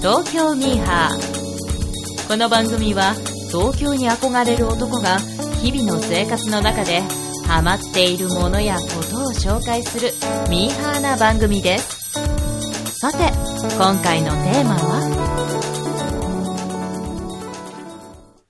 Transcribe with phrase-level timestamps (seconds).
[0.00, 3.12] 東京ミーハーこの番組は
[3.50, 5.18] 東京に憧れる男が
[5.60, 7.02] 日々の生活の中で
[7.46, 10.08] ハマっているものやことを紹介する
[10.48, 12.12] ミーハーな番組です
[12.98, 13.18] さて
[13.76, 15.10] 今回のテーマは？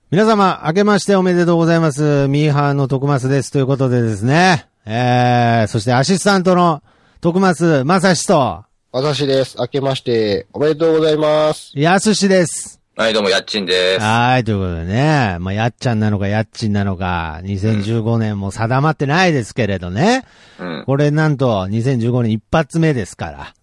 [0.09, 2.29] 皆様、明けましておめでとうございます。
[2.29, 3.51] ミーハーの徳松です。
[3.51, 4.67] ということでですね。
[4.85, 6.81] えー、そしてアシスタントの
[7.21, 8.63] 徳松正史と、
[8.93, 9.55] 私です。
[9.57, 11.71] 明けまして、おめでとうございます。
[11.75, 12.81] やすしです。
[12.97, 14.01] はい、どうも、やっちんです。
[14.01, 15.37] はい、ということでね。
[15.39, 20.25] まあ、やっちゃんなのかやっちんなのか、2015年も定まってないですけれどね。
[20.59, 20.83] うん。
[20.85, 23.53] これなんと、2015年一発目ですから。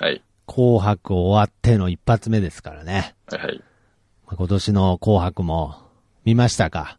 [0.00, 0.22] はい。
[0.46, 3.14] 紅白終わっての一発目ですからね。
[3.30, 3.62] はいはい。
[4.26, 5.74] まあ今年の紅白も、
[6.24, 6.98] 見ましたか？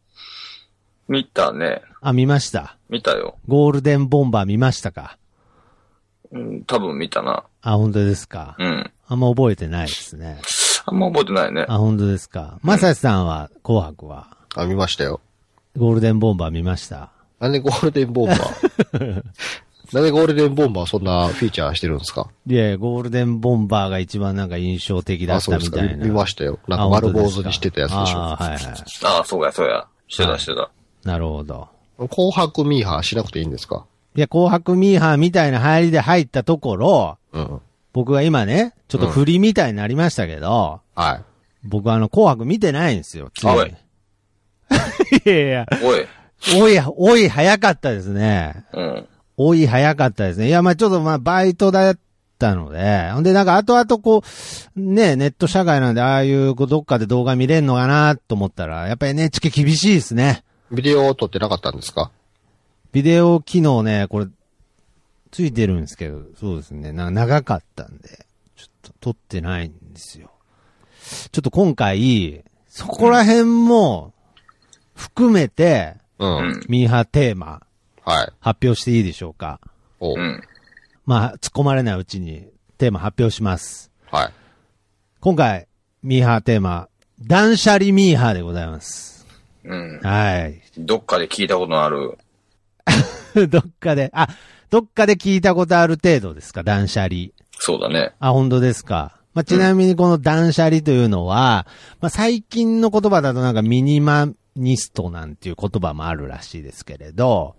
[1.07, 1.81] 見たね。
[2.01, 2.77] あ、見ました。
[2.87, 3.39] 見たよ。
[3.47, 5.17] ゴールデンボンバー見ましたか？
[6.31, 7.45] うん、多分見たな。
[7.61, 8.55] あ、本当ですか？
[8.59, 8.91] うん。
[9.07, 10.39] あんま覚えてないですね。
[10.85, 11.65] あんま覚えてないね。
[11.67, 12.59] あ、本当ですか？
[12.61, 15.19] まさしさんは、紅白は、あ、見ましたよ。
[15.77, 17.09] ゴールデンボンバー見ました？
[17.39, 19.23] なんでゴールデンボンバー？
[19.93, 22.29] なんでゴールデンボンバーそんなフィーチャーしてるんですか？
[22.47, 25.81] いやいやゴールデンボンバーが一番なんか印象的だあ、ったそうですか。
[25.81, 26.03] みたいな。
[26.03, 26.59] 見見ましたよ。
[26.67, 28.19] なんあか丸坊主にしてたやつでしょ。
[28.19, 28.59] あはいはい。
[29.05, 29.87] ああ、そうや、そうや。
[30.07, 30.69] してた、してた。
[31.03, 31.69] なるほど。
[31.97, 33.85] 紅白ミーハーしなくていいんですか？
[34.15, 37.61] いや、紅白ミーハーみたいな入りで入ったところ、うん。
[37.93, 41.23] 僕が今ね、ちょっと振りみたいになりましたけど、はい。
[41.67, 43.31] 僕あの、紅白見てないんですよ。
[43.33, 43.73] ついあおい
[45.25, 46.05] いやいや、おい。
[46.61, 48.63] おい、おい、早かったですね。
[48.73, 49.07] うん。
[49.37, 50.47] おい、早かったですね。
[50.47, 51.97] いや、まあちょっとまあバイトだっ
[52.37, 54.23] たので、ほんでなんか後々こ
[54.77, 60.43] う、ね、ネット社会なんでああいうこうどっかで動画見れんのかなと思ったら、やっぱり NHK 厳しいですね。
[60.71, 62.11] ビデオを撮ってなかったんですか？
[62.91, 64.27] ビデオ機能ね、これ、
[65.31, 70.31] ついてるんですけど、そうですね、な長かったんで、ちょっと撮ってないんですよ。
[71.31, 74.13] ちょっと今回、そこら辺も
[74.95, 76.37] 含めて、うん。
[76.37, 76.61] うん。
[76.67, 77.61] ミーハーテーマ
[78.03, 78.33] はい。
[78.39, 79.59] 発表していいでしょうか。
[79.99, 80.41] お、うん。
[81.05, 82.47] まあ、突っ込まれないうちに
[82.77, 83.91] テーマ発表します。
[84.11, 84.33] はい。
[85.19, 85.67] 今回、
[86.03, 86.89] ミーハーテーマ、
[87.21, 89.27] 断捨離ミーハーでございます。
[89.63, 89.99] うん。
[90.01, 90.61] はい。
[90.77, 92.17] どっかで聞いたことのある。
[93.49, 94.27] どっかで、あ、
[94.69, 97.27] どっかで聞いたことある程度ですか、断捨離。
[97.51, 98.13] そうだね。
[98.19, 99.17] あ、本当ですか？
[99.33, 101.67] まあ、ちなみにこの断捨離というのは、
[102.01, 107.55] まあ、最近の言葉だとなんかミニマニストなんていう言葉もあるらしいですけれど、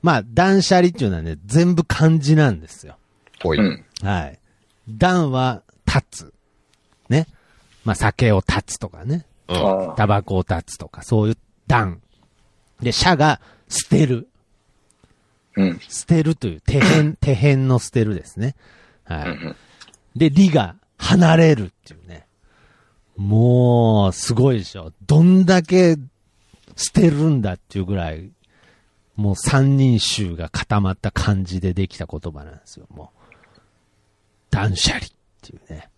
[0.00, 2.96] まあ、断捨離っていうのはね、全部漢字なんですよ。
[3.42, 3.58] ほい。
[3.58, 3.84] うん。
[4.02, 4.38] はい。
[4.88, 6.34] 断は立つ。
[7.08, 7.28] ね。
[7.84, 9.26] まあ、酒を断つとかね。
[9.96, 12.00] タバコを断つとか、そういう断。
[12.80, 14.28] で、捨が捨てる。
[15.56, 15.80] うん。
[15.88, 18.54] 捨てるという、手辺、 手辺の捨てるですね。
[19.04, 19.28] はい。
[19.28, 19.56] うん。
[20.16, 22.26] で、理が離れるっていうね。
[23.16, 24.92] もう、すごいでしょ。
[25.06, 25.96] どんだけ
[26.76, 28.30] 捨てるんだっていうぐらい、
[29.16, 33.22] もう三人衆が固まった感じでできた言葉なんですよ、もう。
[34.50, 35.08] 断捨離っ
[35.42, 35.88] ていうね。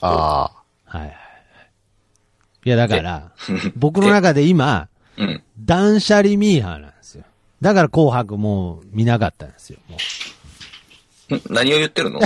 [0.00, 1.16] あはいはいはい。
[2.64, 3.32] いや、だから、
[3.76, 5.42] 僕の中で今、うん。
[5.58, 6.93] 断捨離ミーハーなん。
[7.60, 9.96] だから紅白もう見なかったんですよ、も
[11.30, 11.34] う。
[11.36, 11.42] ん？
[11.50, 12.20] 何を言ってるの？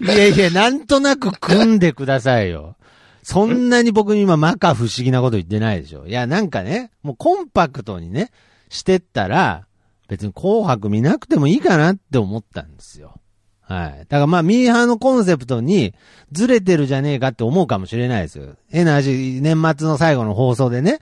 [0.00, 2.76] いやいや、なんとなく組んでくださいよ。
[3.22, 6.06] そんなに僕に今、摩訶不思議なこと言ってないでしょ。
[6.06, 8.30] いや、なんかね、もうコンパクトにね、
[8.68, 9.66] してったら、
[10.08, 13.18] 別に紅白見なくてもいいかなって思ったんですよ。
[13.62, 13.98] はい。
[14.00, 15.94] だからまあ、ミーハーのコンセプトに
[16.32, 18.56] ずれてるじゃねえかって思うかもしれないですよ。
[18.68, 20.98] 変な話、年末の最後の放送でね、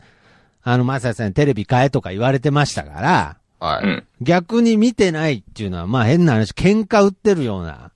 [0.62, 3.67] あの、まささんにテレビ変えとか言われてましたから、あ。
[3.67, 3.84] はい。
[3.84, 4.06] うん。
[4.21, 7.93] 逆に見てないっていうのは、まあ変な話、喧嘩売ってるような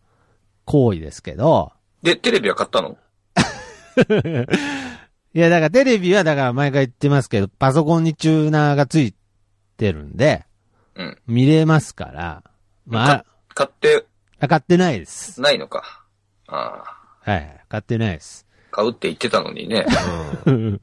[0.65, 1.73] 行為ですけど、
[2.03, 2.97] で、テレビは買ったの？
[5.35, 9.15] いや、だからテレビは、だから毎回言ってますけど、パソコンにチューナーがつい
[9.77, 10.45] てるんで、
[10.95, 11.19] うん。
[11.27, 12.43] 見れますから、
[12.87, 13.25] まあ、
[13.55, 14.07] 買って
[14.39, 15.41] あ買ってないです。
[15.41, 16.05] ないのか。
[16.47, 16.85] あ
[17.25, 17.31] あ。
[17.31, 18.47] はい、買ってないです。
[18.71, 19.87] 買うって言ってたのにね。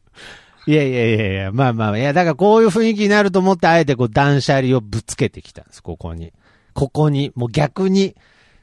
[0.66, 6.32] いやいやいやいや、まあまあ、いや、だからこういう雰囲気になると思って、あえてこう断捨離をぶつけてきたんです、ここに。
[6.74, 8.16] ここに、もう逆に、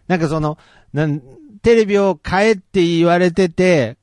[0.08, 0.58] なんかその、
[0.93, 1.20] なん、
[1.62, 3.99] テレビを買えって言われてて、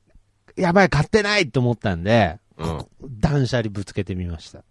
[0.56, 2.86] やばい、買ってないと思ったんで、うん。
[3.20, 4.62] 断捨離ぶつけてみました。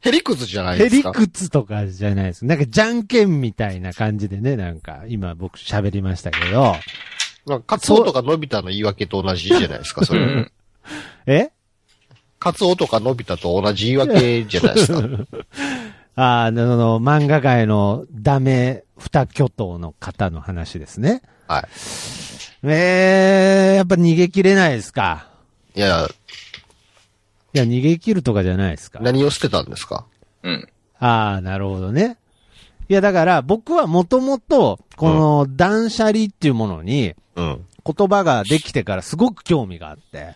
[0.00, 1.12] ヘリクツじゃないヘリですか？
[1.12, 2.44] クツとかじゃないです。
[2.44, 6.74] なんかじゃんけんみたいな感じでね、なんか、今僕喋りましたけど、
[7.46, 10.20] なんかカツオとかのび太の言い訳と同じじゃないですか、それ。
[10.20, 10.52] うん。
[11.26, 11.50] え？
[12.38, 15.00] カツオとかのび太と同じ言い訳じゃないですか。
[16.16, 21.22] ああ、あの、漫画界のダメ二巨頭の方の話ですね。
[21.46, 21.64] はい。
[22.64, 25.28] えー、やっぱ逃げ切れないですか？
[25.74, 26.08] いや、
[27.54, 28.98] いや、逃げ切るとかじゃないですか。
[29.02, 30.06] 何を捨てたんですか？
[30.42, 30.68] うん。
[30.98, 32.16] ああ、なるほどね。
[32.88, 37.64] いや、だから僕はもともと、この断捨離っていうものにうん。
[37.84, 40.34] 言葉ができてからすごく興味があって。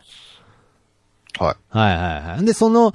[1.38, 1.56] はい。
[1.68, 2.44] はいはいはい。
[2.44, 2.92] で、その、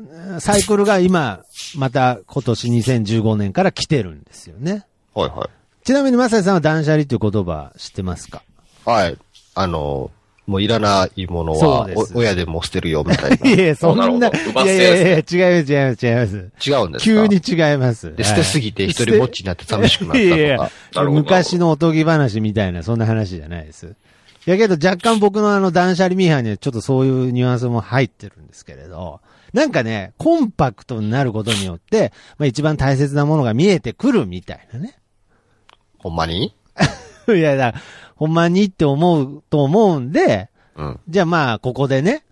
[0.00, 1.40] うんサイクルが今、
[1.76, 4.86] また今年2015年から来てるんですよね。
[5.12, 5.48] はいはい。
[5.84, 8.42] ちなみに、まさやさんは断捨離っていう言葉知ってますか？
[8.84, 9.18] はい。
[9.56, 10.12] あの、
[10.48, 13.46] もういらないものは親でも捨てるよみたいな。
[13.48, 16.70] いやいや、そんな、いやいてやいや、違います違います違います。
[16.70, 17.04] 違うんですか？
[17.04, 17.36] 急に
[17.70, 18.16] 違います。
[18.16, 20.36] で、捨てすぎて一人ぼっちになって寂しくなったとか。
[20.36, 20.70] いや
[21.10, 23.94] 昔のおとぎ話みたいな、そんな話じゃないです。
[24.46, 29.20] いやけど若干僕のあの断捨離ミーハーにはちょっとそういうニュアンスも入ってるんですけれど、
[29.52, 34.96] なんかね、コンパクトになることによって、まあ一番大切なものが見えてくるみたいなね。
[35.98, 36.54] ほんまに？
[37.28, 37.74] いやだ、
[38.18, 41.00] ほんまにって思うと思うんで、うん。
[41.08, 42.24] じゃあまあここでね、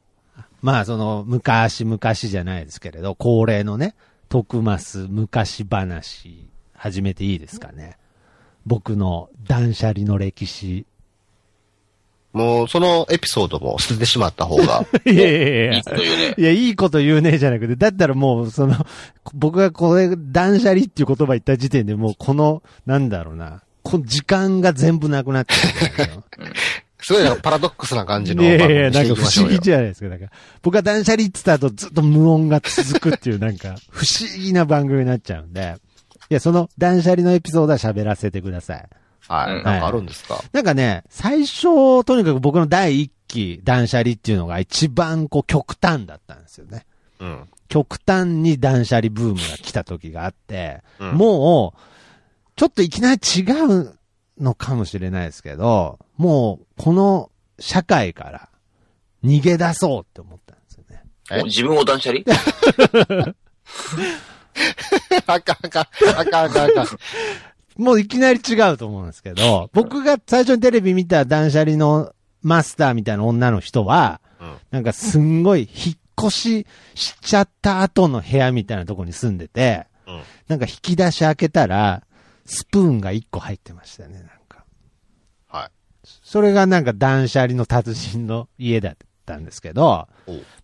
[0.60, 3.94] まあその昔々じゃないですけれど、恒例のね、
[4.28, 7.98] 徳増昔話、始めていいですかね。
[8.66, 10.86] 僕の断捨離の歴史。
[12.32, 14.84] もう、そのエピソードも捨ててしまった方が。
[15.06, 16.34] いやいやいやいいこと言うね。
[16.36, 18.74] いや、いいこと言うねじゃなくて、だったらもう、その、
[19.32, 26.24] 僕がこれ、断捨離っていう言葉言った時点でもう、この、なんだろうな、この時間が全部なくなってるんだよ。
[27.00, 29.60] すごいなんかパラドックスな感じのいやい番やなんか不思議。
[29.60, 30.18] じゃないですか。
[30.18, 30.24] か、
[30.62, 35.76] 僕が断捨離って言った後ずっと無音が続くっていう、なんか、不思議な番組になっちゃうんで、
[36.30, 38.88] いや、その断捨離のエピソードは喋らせてください。
[39.28, 39.56] はい。
[39.56, 40.42] うんなんかあるんですか？
[40.52, 46.86] なんかね、最初、とにかく僕の第一期断捨離っていうのが一番こう極端だったんですよね。
[47.20, 47.38] うん。
[47.68, 51.80] 極端に断捨離ブームが来た時があって、うんもう、
[52.56, 53.98] ちょっといきなり違う
[54.40, 58.48] のかもしれないですけど、もう、この社会から
[59.22, 61.02] 逃げ出そうって思ったんですよね。
[61.30, 61.42] え？
[61.42, 62.22] お自分を断捨離？
[65.26, 65.86] あかんあかん、
[66.18, 66.86] あかんあかんあかん。
[67.76, 80.22] もういきなり違うと思うんですけど、僕が最初にテレビ見た断捨離のマスターみたいな女の人は、うんなんかすんごい引っ越ししちゃった後の部屋みたいなとこに住んでて、うん。
[80.48, 82.02] なんか引き出し開けたら、
[82.46, 84.64] スプーンが1個入ってましたね、なんか。
[85.48, 85.70] はい。
[86.22, 90.08] それがなんか断捨離の達人の家だったんですけど、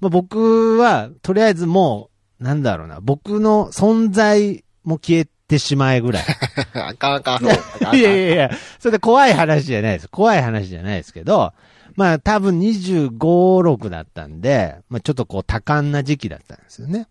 [0.00, 6.24] まあ、僕は、とりあえずもう、なんだろうな、僕の存在も消えてしまえぐらい。
[6.74, 7.34] あかんあかん。
[7.36, 7.54] あかんあ
[7.86, 10.08] かんいやいやいや、それで怖い話じゃないです。
[10.08, 11.52] 怖い話じゃないですけど、
[11.96, 17.06] まあ多分25、6だったんで、まあちょっとこう多感な時期だったんですよね。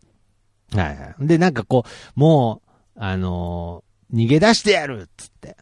[0.73, 1.27] はいはい。
[1.27, 5.57] で、なんかこう、もう、あのー逃げ出してやるっつって。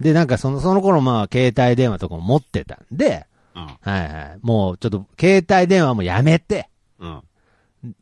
[0.00, 3.62] で、なんかその、その頃まあ携帯電話とかも持ってたんで、うん。
[3.62, 4.38] はいはい。
[4.42, 7.22] もうちょっと携帯電話もやめて、うん。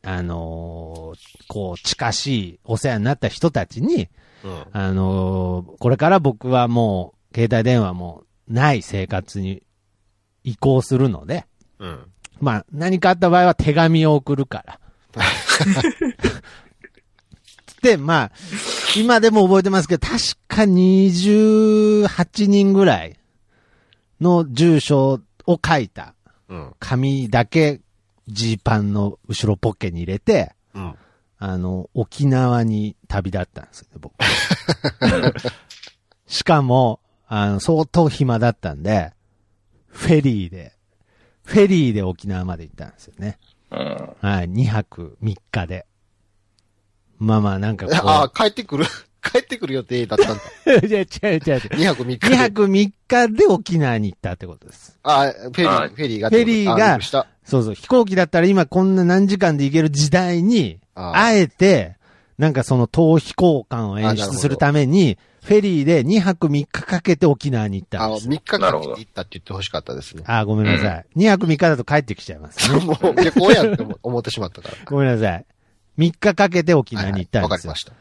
[0.03, 4.09] あのーこう近しいお世話になった人たちに、
[4.43, 4.65] うん。
[4.73, 9.63] あのーこれから僕はもう、携帯電話もない生活に
[10.45, 11.47] 移行するので、
[11.79, 12.01] うん。
[12.41, 14.81] まあ、何かあった場合は手紙を送るから。
[17.85, 18.33] で、まあ、
[18.97, 23.19] 今でも覚えてますけど、確か28人ぐらい
[24.23, 26.15] の住所を書いた
[26.49, 26.75] うん。
[26.79, 27.81] 紙だけ
[28.27, 30.95] ジーパンの後ろポッケに入れて、うん。
[31.39, 34.15] あの、沖縄に旅立ったんですよね、僕。
[36.27, 39.13] しかも、あの、相当暇だったんで、
[39.89, 40.73] フェリーで、
[41.45, 43.39] フェリーで沖縄まで行ったんですよね。
[43.71, 44.17] うん。
[44.21, 45.85] はい、2泊3日で。
[47.19, 47.97] まあまあ、なんかこう。
[48.05, 48.85] あ、帰ってくる、
[49.23, 50.43] 帰ってくる予定だったんだ。
[50.87, 51.41] いや、違う違う違う。
[51.41, 52.37] 2泊3日2で。
[52.37, 54.99] 泊3日で沖縄に行ったってことです。
[55.03, 56.31] あ、フェリあー、フェリーが。
[56.31, 57.01] フェリーが。
[57.45, 57.75] そうそう。
[57.75, 61.97] 飛行機だったら今こんな何時間で行ける時代に、ああえて、
[62.39, 68.29] なんかその逃避行感を演出するために、フェリーで2泊3日かけて沖縄に行ったあ、んです。
[68.29, 70.23] 3日かけて行ったって言ってほしかったですね。
[70.27, 71.07] あ、ごめんなさい。
[71.17, 72.81] 2泊3日だと帰ってきちゃいますね。
[72.85, 74.75] もう旅行やって思思ってしまったから。
[74.87, 75.45] ごめんなさい。
[75.99, 77.49] 3日かけて沖縄に行ったんですよ。
[77.49, 77.93] わかりました。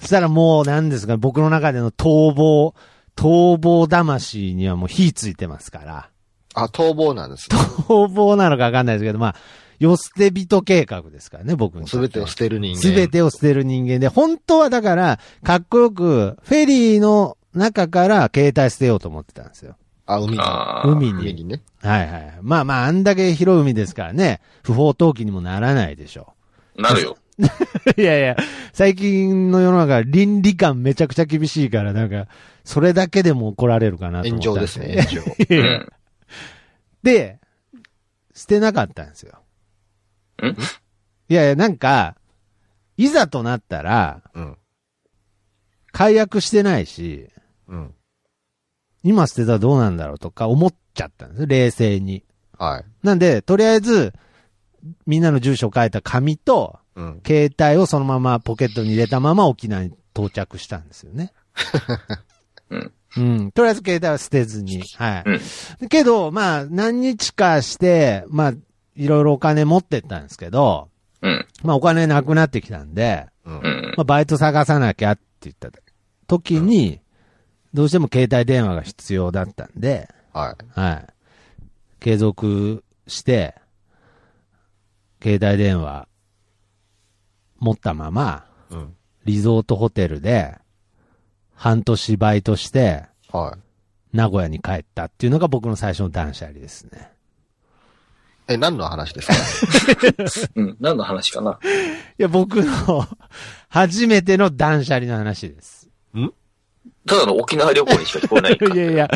[0.00, 2.74] そしたらもう何ですか、僕の中での逃亡、
[3.16, 6.08] 逃亡魂にはもう火ついてますから。
[6.54, 7.56] あ、逃亡なんですね。
[7.56, 9.36] 逃亡なのかわかんないですけど、まあ、
[9.78, 11.90] 世捨て人計画ですからね、僕にとって。
[11.90, 12.80] すべてを捨てる人間。
[12.80, 19.76] すべてを捨てる人間で、本当はだから、かっこよく、フェリーの中から携帯捨てようと思ってたんですよ。
[20.06, 20.38] あ、海に。
[20.40, 20.88] ああ。
[20.88, 21.12] 海に。
[21.12, 21.62] 海にね。
[21.80, 22.38] はいはい。
[22.42, 26.34] まあまあ、あんだけ広い海ですからね、不法投棄にもならないでしょ
[26.76, 27.16] なるよ。
[27.42, 27.94] う。
[28.00, 28.36] いやいや、
[28.72, 32.26] 最近の世の中、倫理観めちゃくちゃ厳しいから、なんか、
[32.64, 35.06] それだけでも怒られるかなと思炎ったん上ですね、
[35.48, 35.86] 炎上。
[37.02, 37.38] で、
[38.34, 39.42] 捨てなかったんですよ。
[40.42, 40.56] ん？
[41.28, 42.16] いやいや、なんか、
[42.96, 44.56] いざとなったら、うん。
[45.92, 47.28] 解約してないし、
[47.68, 47.94] うん。
[49.02, 52.24] 今捨てたらどうなんだろうとか思っちゃったんですよ、冷静に。
[52.58, 52.84] はい。
[53.02, 54.12] なんで、とりあえず、
[55.06, 57.22] みんなの住所を書いた紙と、うん。
[57.26, 61.32] 携帯をそのままポケットに入れたまま沖縄に到着したんですよね。
[62.70, 62.92] うん。
[63.16, 63.52] うん。
[63.52, 64.82] とりあえず携帯は捨てずに。
[64.96, 65.22] はい。
[65.80, 68.52] うんけど、まあ、何日かして、まあ、
[68.96, 70.88] いろいろお金持ってったんですけど、
[71.22, 71.46] うん。
[71.62, 73.60] まあ、お金なくなってきたんで、うんう。
[73.60, 73.94] ん。
[73.96, 75.70] まあ、バイト探さなきゃって言った
[76.26, 77.00] 時に、
[77.74, 80.80] どうしても携帯電話が必要だったんで、はい。
[80.80, 81.06] はい。
[82.00, 83.54] 継続して、
[85.22, 86.08] 携帯電話
[87.62, 88.94] 持ったまま、うん。
[89.24, 90.58] リゾートホテルで、
[91.54, 94.16] 半年バイトして、はい。
[94.16, 97.12] 名古屋に帰ったっていうのが僕の最初の断捨離ですね。
[98.48, 99.28] え、何の話です
[100.48, 100.52] か？
[100.56, 100.76] うん。
[100.80, 101.58] 何の話かな？
[102.18, 103.06] いや、僕の
[103.68, 105.88] 初めての断捨離の話です。
[107.06, 109.08] ただの沖縄旅行にしか聞こえないかいやいや、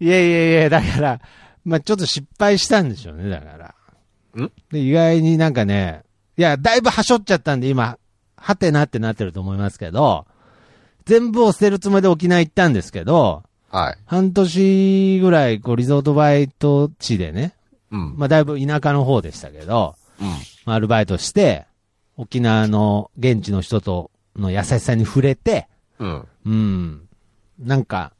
[0.00, 1.20] いやいやいや、だから、
[1.64, 4.42] まあちょっと失敗したんでしょうね、だから。
[4.42, 4.50] ん？
[4.70, 6.02] で意外になんかね、
[6.36, 7.98] いや、だいぶはしょっちゃったんで今、
[8.36, 10.26] はてなってなってると思いますけど、
[11.06, 13.96] 全部を捨てるつもりで沖縄行ったんですけど、はい。
[14.06, 17.54] 半年ぐらい、こう、リゾートバイト地でね、
[17.90, 18.14] うん。
[18.16, 20.26] まあだいぶ田舎の方でしたけど、うん。
[20.64, 21.66] まあアルバイトして、
[22.16, 25.66] 沖縄の現地の人との優しさに触れて、
[25.98, 26.28] うん。
[26.46, 27.08] うん。
[27.58, 28.12] なんか、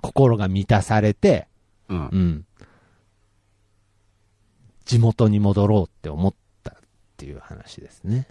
[0.00, 1.46] 心が満たされて、
[1.88, 2.18] うんう。
[2.18, 2.44] ん。
[4.84, 6.37] 地元に戻ろうって思った
[7.18, 8.28] っていう話ですね。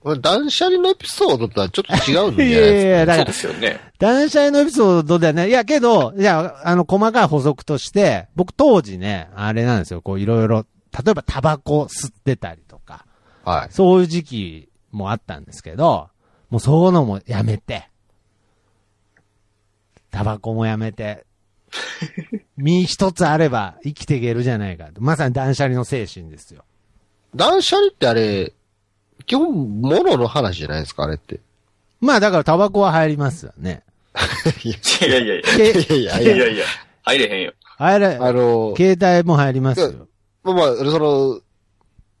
[0.00, 3.80] これ断捨離のエピソードとはちょっと違うんじゃないいですやいや、 だそうですよね。
[3.98, 10.66] 断捨離のエピソードではね、いやけど、いや、あの、細かい補足として、僕当時ね、あれなんですよ、こういろいろ、
[11.04, 13.06] 例えばタバコ吸ってたりとか、か。
[13.44, 13.68] はい。
[13.72, 16.10] そういう時期もあったんですけど、
[16.50, 17.88] もうそういうのもやめて、
[20.10, 21.24] タバコもやめて、
[22.58, 25.00] 身一つあれば生きていけるじゃないかと。
[25.00, 26.64] まさに断捨離の精神ですよ。
[27.34, 28.52] 断捨離ってあれ、
[29.26, 31.40] 基本、物の話じゃないですか、あれって。
[32.00, 33.82] まあだからタバコは入りますよね。
[34.64, 34.72] いい
[35.10, 35.56] やいやいや。
[35.56, 36.20] いやいいやいや。
[36.20, 36.64] やいやいや。
[37.02, 37.52] 入れへんよ。
[37.78, 39.92] 入れ、あの、携帯も入りますよ。
[40.44, 41.40] まあまあ、その、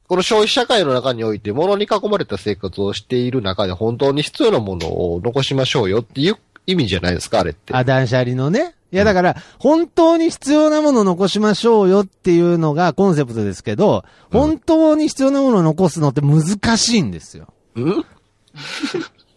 [0.08, 7.74] この消費社会の中において、物に囲まれた生活をしている中で、本当に必要なものを残しましょうよっていう意味じゃないですか、あれって。
[7.74, 8.74] あ、断捨離のね。
[8.92, 17.48] いやだから、本当に必要なものを残しましょうよっていうのがコンセプトですけど、うん本当に必要なものを残すのって難しいんですよ。
[17.74, 18.04] うん？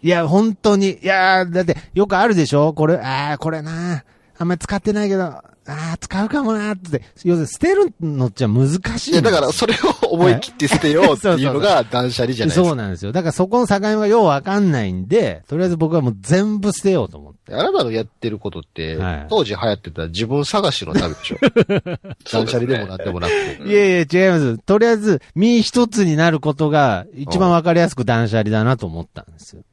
[0.02, 1.00] いや、本当に。
[1.02, 2.74] いやーだって、よくあるでしょ？
[2.74, 4.04] これ、ああ、これな
[4.38, 7.02] あんまり使ってないけど、ああ、使うかもなーって。
[7.24, 8.68] 要するに捨てるのっちゃ難
[9.00, 9.12] しい。
[9.12, 9.78] いや、だから、それを
[10.16, 12.68] 思い切って捨てようっていうのが 断捨離じゃないですか。
[12.68, 13.12] そうなんですよ。
[13.12, 17.54] だからそこの境目がようわかんないんで、とりあえず僕はもう全部捨てようと思って。
[17.54, 21.38] あなたのやってることって、はい当時流行ってた自分探しの旅でしょ。
[22.32, 23.58] 断捨離でもなんでもなくて。
[23.62, 24.58] うんいやいや、違います。
[24.60, 29.64] とりあえず、身一つになることが一番わかりやすく断捨離だなと思ったんですよ。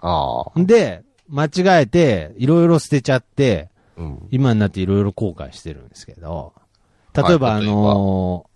[0.00, 0.50] ああ。
[0.56, 4.18] で、間違えて、いろいろ捨てちゃって、うん。
[4.30, 6.52] 今になっていろいろ後悔してるんですけど、
[7.14, 8.51] 例えば、はいあのー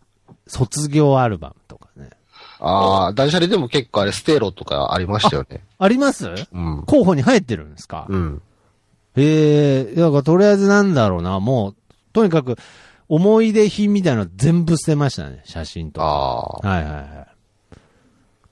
[0.46, 2.10] 卒業アルバムとかね。
[2.58, 5.64] ああ、断捨離でも結構あれ、ステロとかありましたよね。
[5.78, 6.28] あります？
[6.28, 6.84] うん。
[6.86, 8.42] 候補に入ってるんですか、うん。
[9.16, 11.74] へえ、だからとりあえずなんだろうな、もう、
[12.12, 12.56] とにかく、
[13.08, 16.06] 思い出品みたいなの全部捨てましたね、写真とか。
[16.06, 16.68] ああ。
[16.68, 17.28] はいはいはい。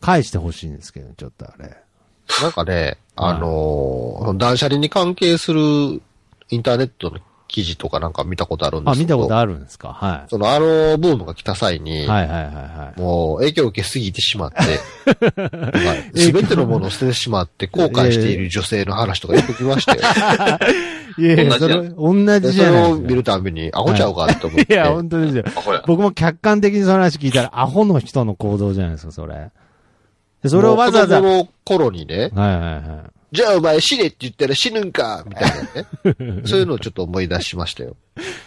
[0.01, 1.77] 返してほしいんですけど、ちょっとあれ。
[2.43, 5.61] なんかね、あのー断捨離に関係する
[6.51, 7.19] インターネットの
[7.55, 9.15] 記事とかなんか見たことあるんであ、すけど。
[9.17, 9.93] 見たことあるんですか？
[9.93, 12.09] はそのあのブームが来た際に、い。
[12.09, 13.01] はいはいはいはい。
[13.01, 14.59] もう影響を受けすぎてしまって、
[16.19, 20.01] すべてのものを捨ててしまって後悔している女性の話とかよく聞きましたよ。
[21.17, 24.75] いやいや、そ同じやれ、同でそれじじゃないを見るたびに、アホちゃうかって思って。
[24.75, 25.45] いや、本当ですよ。
[25.87, 29.53] 僕も客観的にその話聞いたら、アホの人の行動じゃないですか、それ。
[30.43, 31.21] でそれをわざわざ。
[31.21, 33.15] 子供の頃にね、はいはい。
[33.35, 35.51] じゃあお前死ねって言ったら死ぬんかみたい
[36.05, 36.43] なね。
[36.47, 37.97] そういうのをちょっと思い出しましたよ。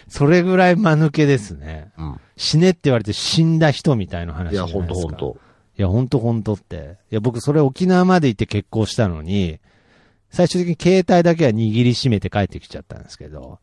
[0.08, 1.91] それぐらい間抜けですね。
[1.98, 2.20] うん。
[2.38, 5.08] 死ねって言われて死んだ人みたいな話いや、じゃないですか。
[5.08, 5.38] ほんとほんと。
[5.77, 6.98] いや、ほんとほんとって。
[7.12, 9.60] いや、僕それ沖縄まで行って結婚したのに、
[10.32, 13.60] 最終的に携帯だけは握りしめて帰ってきちゃったんですけど。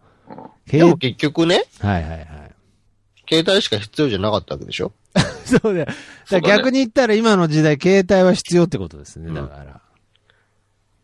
[0.68, 2.28] 携でも結局ね、はいはいはい。
[3.28, 4.92] 携帯しか必要じゃなかったわけでしょ？
[5.46, 5.86] そうだよ。
[6.30, 9.80] だ逆に言ったら今の時代、携帯は必要ってことですね、だから。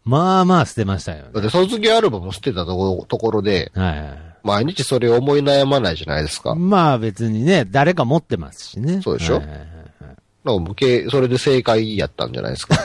[0.04, 1.30] まあまあ捨てましたよね。
[1.34, 4.18] だって卒業アルバム捨てたとこところで、はいはい。
[4.42, 6.54] 毎日それを思い悩まないじゃないですか。
[6.54, 9.02] まあ別にね、誰か持ってますしね。
[9.02, 9.34] そうでしょ？
[9.36, 12.76] はいはいはいそれで正解やったんじゃないですか。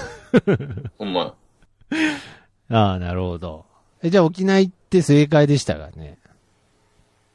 [1.00, 1.34] ほんま。
[2.69, 3.65] ああ、なるほど。
[4.03, 6.17] え、じゃあ沖縄行って正解でしたがね？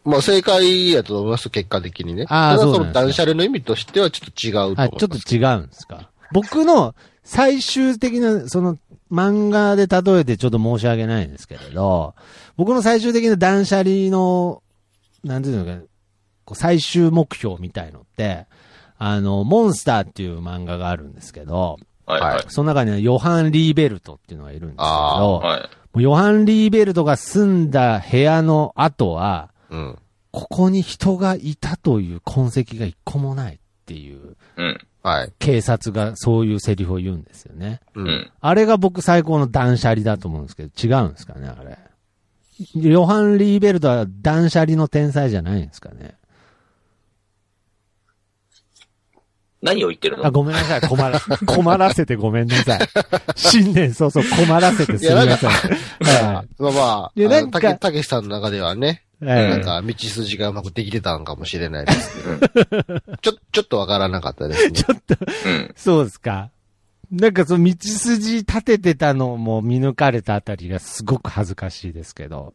[0.04, 2.26] まあ正解やと思います、結果的にね。
[2.28, 4.90] あーただそうなんですかその断捨離の意味としてはちょっと違うと思いまあ、す。
[4.98, 6.10] ちょっと違うんですか？
[6.32, 6.94] 僕の
[7.24, 8.78] 最終的な、その
[9.10, 12.14] 漫画で例えてちょっと申し訳ないんですけれど、
[12.56, 14.62] 僕の最終的な断捨離の、
[15.24, 15.82] なんていうのか、
[16.44, 18.46] こう最終目標みたいのって、
[18.98, 22.44] あの、モンスターっていう漫画があるんですけど、はいはい。
[22.48, 25.60] その中にはヨハン・リーベルトっていうのがいるんですけあど、はい。
[25.60, 29.98] もうヨハン・リーベルトが住んだ部屋の後は、うん。
[30.32, 34.78] ここに人がいたという痕跡が一個もないっていう、うん。
[35.02, 35.32] はい。
[35.38, 37.80] 警察がそういうセリフを言うんですよね。
[37.94, 38.02] う。
[38.02, 38.30] うんん。
[38.40, 41.78] あれが僕最高の断捨離だと思うんですけど、違うんですかね、あれ。
[42.74, 46.16] ヨハン・リーベルトは断捨離の天才じゃないんですかね。
[49.62, 50.26] 何を言ってるの？
[50.26, 50.80] あ、ごめんなさい。
[50.82, 52.80] 困ら、 困らせてごめんなさい。
[53.36, 55.50] 新年早々困らせてすみません。
[55.50, 64.72] はまあまあ、いやなんかたけたけしさんの中ではね、なんか道筋がうまくできてたんかもしれないですけど、 ちょ、ちょっとわからなかったですね。
[64.72, 65.72] ちょっと、うん。
[65.76, 66.50] そうですか。
[67.10, 72.54] なんかその道筋立ててたのも見抜かれたあたりがすごく恥ずかしいですけど、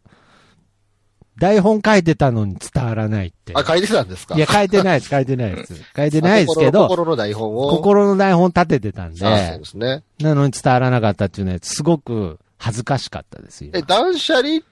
[1.37, 3.51] 台本書いてたのに伝わらないって。
[3.55, 4.35] あ、書いてたんですか？
[4.35, 5.73] いや、書いてないです、書いてないです。
[5.95, 7.69] 書いてないですけど、あ心心の台本を。
[7.69, 10.03] 心の台本立ててたんで、あそうですね。
[10.19, 13.71] なのに伝わらなかったっていうのは、すごく恥ずかしかったですよ。
[13.73, 14.65] え、断捨離って、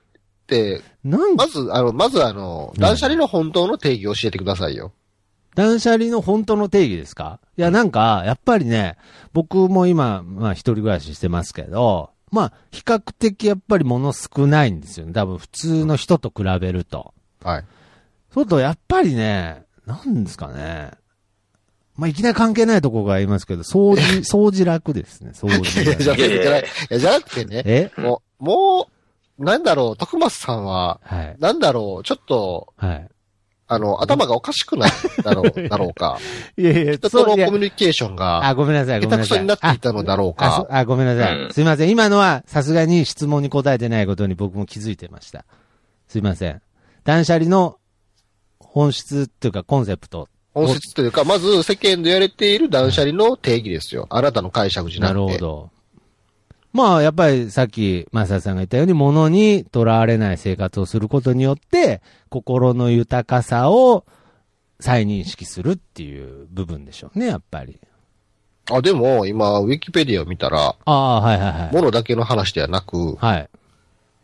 [1.03, 4.91] なんまず、あの、まずあの、うん断捨離の本当の定義を教えてくださいよ。
[5.55, 7.39] 断捨離の本当の定義ですか？
[7.57, 8.97] いや、なんか、やっぱりね、
[9.33, 15.13] 僕も今、まあ一人暮らししてますけど、まあ、比較的やっぱり物少ないんですよね。
[15.13, 17.13] 多分普通の人と比べると。
[17.43, 17.65] はい。
[18.33, 20.91] そうすると、やっぱりね、なんですかね。
[21.95, 27.91] まあ、いきなり関係ないところがありますけど、掃除、 掃除楽ですね、掃除いや、じゃなくてね、え？
[27.97, 28.93] もう、もう、
[29.39, 31.35] なんだろう、徳松さんは、はい。
[31.39, 33.09] なんだろう、ちょっと、はい。
[33.65, 34.91] あの、頭がおかしくない
[35.23, 36.19] だろう、 だろうか。
[36.57, 39.37] いやいや、人とのコミュニケーションが、あ、ごめんなさい、ごめんなさい。
[39.37, 40.67] 下手くそになっていたのだろうか。
[40.69, 41.35] あ、ごめんなさい。
[41.37, 41.89] うんすいません。
[41.89, 45.45] 今のは、さすがに質問に答えてないことに僕も気づいてました。
[46.07, 46.61] すいません。
[47.03, 47.77] 断捨離の
[48.59, 50.29] 本質っていうかコンセプト。
[50.53, 54.05] 本質というか、まず世間で言われている断捨離の定義ですよ。
[54.09, 55.39] あなたの解釈じゃななくて。
[55.39, 55.72] るほど。
[56.73, 64.05] まあ、やっぱりさっき、マサさんが言ったように、物にとらわれない生活をすることによって、心の豊かさを
[64.79, 67.79] 再認識するっていう部分でしょうね、やっぱり。
[68.71, 71.69] あ、でも、今、ウィキペディアを見たら、ああ、はいはいはい。
[71.73, 73.49] 物だけの話ではなく、はい。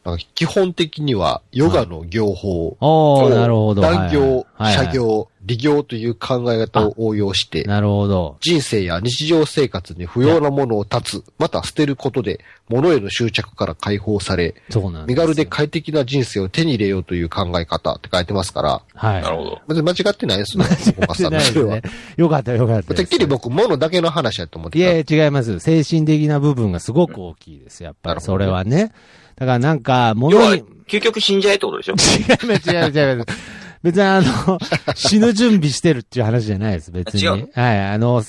[0.06, 3.82] なんか基本的には、ヨガの行法、おー、なるほど。
[3.82, 8.38] 断行、はいはいはい社行、利行という考え方を応用して、なるほど。
[8.40, 19.22] 人生や日常生活に不要なものを断つ、また捨てることで、物への執着から解放され、そうなんですよ身軽で快適な人生を手に入れようという考え方って書いてますから、はい。
[19.22, 19.62] なるほど。
[19.68, 20.64] 別に間違ってないですよ。
[21.02, 21.76] 岡さんのそれは。
[21.76, 21.82] ね。
[22.16, 22.96] よかったよかったです。
[22.96, 25.16] てっきり僕、物だけの話やと思っていた。
[25.16, 25.60] や、違います。
[25.60, 27.84] 精神的な部分がすごく大きいです。
[27.84, 28.92] やっぱり、そなるほどねれはね。
[29.40, 31.94] だからなんか、要は物に、、究極死んじゃえってことでしょ？
[31.96, 33.40] 違います、違います、違います。
[33.82, 34.60] 別にあの、
[34.96, 37.22] 死ぬ準備してるっていう話じゃないです、別に。
[37.22, 38.22] 違うはい、あの、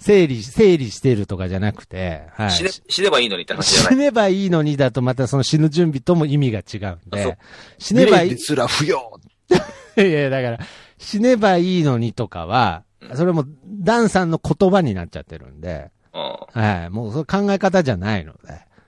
[0.00, 2.50] 整理、整理してるとかじゃなくて、はい。
[2.50, 3.92] 死ね、死ねばいいのにって話じゃない？
[3.94, 7.38] 死ねばいいのにだとまたその死ぬ準備とも意味が違うんでう、
[7.78, 9.20] 死ねばいいら不要
[9.96, 10.58] いやだから、
[10.98, 12.82] 死ねばいいのにとかは、
[13.14, 16.36] それも、ダンさんの言葉になっちゃってるんで、うん。
[16.60, 18.38] はい、もうその考え方じゃないので。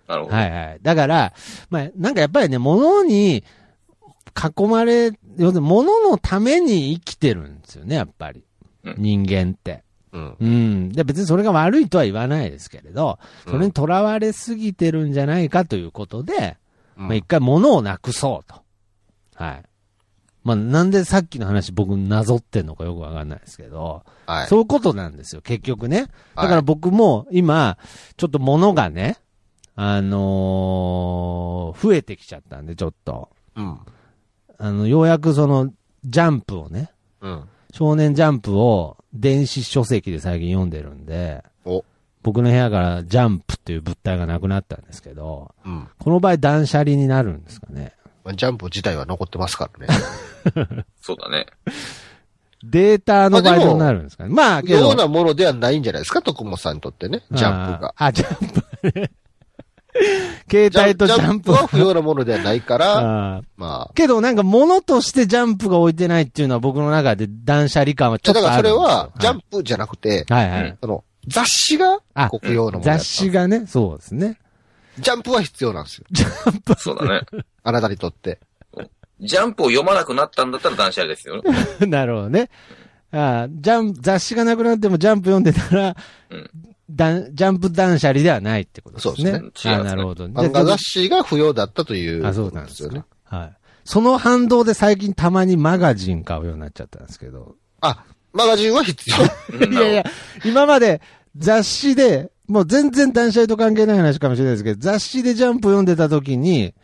[0.08, 0.36] なるほど。
[0.36, 0.78] はいはい。
[0.82, 1.32] だから、
[1.70, 3.44] まあ、なんかやっぱりね、物に
[4.36, 5.06] 囲まれ、
[5.38, 8.44] 要するに物のために生きてるんですよね、やっぱり。
[8.84, 9.82] うん人間って。
[10.12, 10.36] うん。
[10.38, 10.88] うん。
[10.90, 16.56] で、別にそれが悪いとは言わないですけれど、それにとらわれすぎてるんじゃないかということで、
[16.96, 18.62] うんまあ一回物をなくそうと。
[19.34, 19.62] はい。
[20.44, 24.46] まあなんでさっきの話僕なぞってんのかよくわかんないですけど、はい。
[24.46, 26.02] そういうことなんですよ、結局ね。
[26.36, 27.76] だからはい僕も今、
[28.16, 29.18] ちょっと物がね、
[29.76, 33.28] あのー増えてきちゃったんで、ちょっと。
[33.54, 33.78] うん。
[34.58, 35.72] あの、ようやくその、
[36.04, 37.44] ジャンプをね、うん。
[37.72, 41.84] 少年ジャンプを電子書籍で最近読んでるんで、お。
[42.22, 45.88] 僕の部屋からジャンプっていう物体がなくなったんですけど、うん。
[45.98, 47.92] この場合断捨離になるんですかね。
[48.24, 49.92] まあジャンプ自体は残ってますからね。
[51.02, 51.46] そうだね。
[52.64, 54.34] データのバイトになるんですかね。
[54.34, 54.80] まあ、けど。
[54.80, 57.94] ようなものではないんじゃないですか、徳本さんにとってね、ジャンプが。
[57.96, 59.10] あ、ジャンプね。
[60.50, 63.94] 携帯とジャンプは不要なものではないから、あーまあ。
[63.94, 68.72] けどなんか物としてジャンプが置いてないっていうのは僕の中で断捨離感はちょっとだからそれ。
[68.72, 70.78] は、ジャンプじゃなくて、はいはいはい。
[70.82, 74.38] の、雑誌があ国用のもの雑誌がね、そうですね。
[74.98, 76.06] ジャンプは必要なんですよ。
[76.78, 77.20] そうだね。
[77.62, 78.38] あなたにとって。
[79.20, 81.42] ジャンプを読まなくなったんだったら断捨離ですよ。
[81.86, 82.50] なるほどね。
[83.12, 85.96] あージャン雑誌がなくなってもジャンプ読んでたら、
[86.30, 86.50] うん
[86.90, 89.14] だんジャンプ断捨離ではないってことですね。
[89.14, 90.26] そうですねあーなるほど。
[90.26, 93.04] 漫画雑誌が不要だったというあ、そうなんですよね。
[93.24, 93.56] はい。
[93.84, 97.54] その反動で最近たまにマガジン買うようになっちゃったんですけど。
[97.80, 99.16] あ、マガジンは必要。
[99.58, 100.04] う んいやいや、
[100.44, 101.00] 今まで
[101.36, 106.74] 雑誌で、もう全然断捨離と関係ない話かもしれないですけど、雑誌でジャンプ読んでた時に、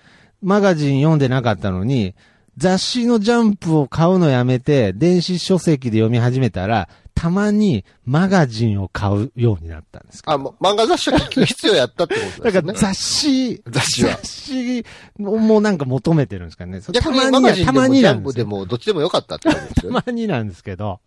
[0.42, 2.14] マガジン読んでなかったのに、
[2.56, 12.51] 雑誌のジャンプを買うのやめて、電子書籍で読み始めたら、たまにマガジンを買うようになったんですあ、もう漫画雑誌は結局必要やったってことですね。
[12.53, 14.85] だから雑誌、雑誌は雑誌
[15.20, 16.81] をもうなんか求めてるんですかね。
[16.81, 20.03] たまにや、たまになんですでもどっちでもよかったってことですたよね。
[20.07, 21.01] まになんですけど、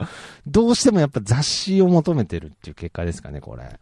[0.48, 3.80] どうしてもやっぱ雑誌を求めてるっていう結果ですかね、これ。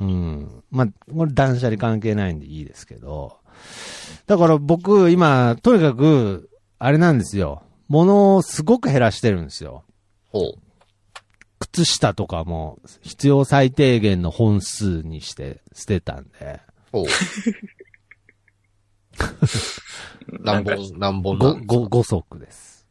[0.00, 0.62] うん。
[0.70, 3.36] まあ、これ断捨離関係ないんでいいですけど。
[4.26, 7.62] だから僕、今、とにかく、あれなんですよ。
[7.88, 9.84] 物をすごく減らしてるんですよ。
[10.30, 10.65] ほう。
[11.76, 16.60] 靴下とかも必要最低限の本数にして捨てたんで。
[16.90, 17.04] ほう。
[20.40, 22.86] 何本、何本なご、んですかご、5足です。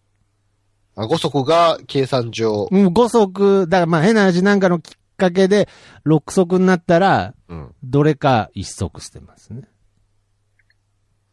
[0.95, 2.67] あ、5足が計算上。
[2.71, 5.67] うん、5足、だからまあ変な話なんかのきっかけで
[6.05, 7.73] 6足になったら、うん。
[7.83, 9.63] どれか1足捨てますね。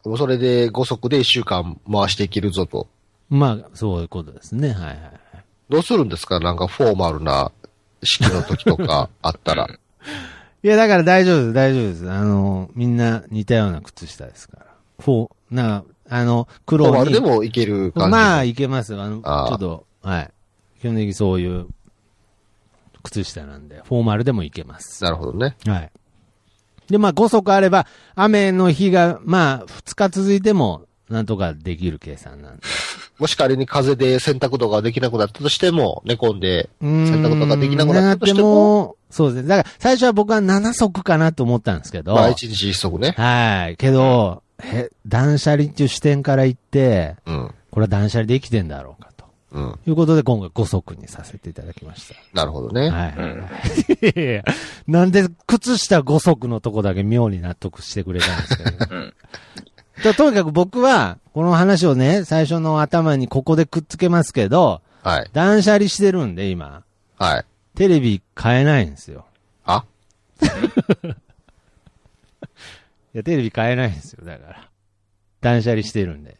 [0.03, 2.87] もうそれで5足で1週間回していけるぞと。
[3.29, 4.69] まあ、そういうことですね。
[4.69, 5.22] はいはいはい。
[5.69, 6.39] どうするんですか？
[6.39, 7.51] なんかフォーマルな
[8.03, 9.67] 式の時とか あったら。
[9.67, 12.11] いや、だから大丈夫です、大丈夫です。
[12.11, 14.65] あの、みんな似たような靴下ですから。
[14.99, 16.91] フォー、な、あの、フォー黒に。
[16.93, 18.11] マルでもいける感じ。
[18.11, 19.01] まあ、いけますよ。
[19.01, 20.31] あの、あーちょっと、はい。
[20.79, 21.67] 基本的にそういう
[23.03, 25.03] 靴下なんで、フォーマルでもいけます。
[25.03, 25.57] なるほどね。
[25.65, 25.91] はい。
[26.89, 32.61] で、まあ、5足あれば、雨の日が、まあ、2日続いても、なんとかできる計算なんで。
[33.19, 39.49] もし仮に風で洗濯とかできなくなったとしても、寝込んで洗洗濯とかできなくなったとしても、そうですね。
[39.49, 43.11] だから、最初は僕は7足かなと思ったんですけど、まあ1日1足ね。
[43.11, 43.77] はい。
[43.77, 47.53] けど、へ、断捨離っていう視点から言って、うん。
[47.69, 49.25] これは断捨離できてんだろうかと。
[49.51, 49.79] うん。
[49.85, 52.15] いうことで今回5足にさせていただきました。
[52.33, 52.89] なるほどね。
[52.89, 54.07] はい。
[54.07, 54.43] いやいや
[54.87, 58.77] なんで靴下5足のとこだけ妙に納得してくれたんですかね。
[58.89, 59.13] うん。
[60.03, 65.29] ととにかく僕は、この話をね、最初の頭にここでくっつけますけど、はい。
[65.33, 66.83] 断捨離してるんで、今。
[67.17, 67.45] はい。
[67.75, 69.25] テレビ買えないんですよ。
[69.65, 69.83] あ？
[73.13, 74.69] いや、テレビ買えないんですよ、だから。
[75.41, 76.37] 断捨離してるんで。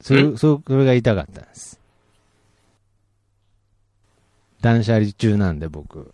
[0.00, 1.80] それ、そそれが言いたかったんです。
[4.60, 6.12] 断捨離中なんで、僕。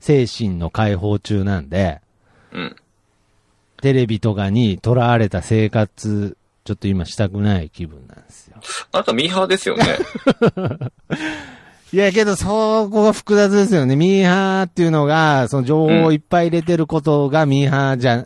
[0.00, 2.00] 精神の解放中なんで、
[2.52, 2.76] うん。
[3.82, 8.56] テレビとかに囚われた生活、ちょっと今したくない気分なんですよ。
[8.92, 9.84] あなたミーハーですよね。
[11.92, 13.96] いや、けど、そこが複雑ですよね。
[13.96, 18.24] ミーハーっていうのが、その情報をいっぱい入れてることがミーハーじゃ、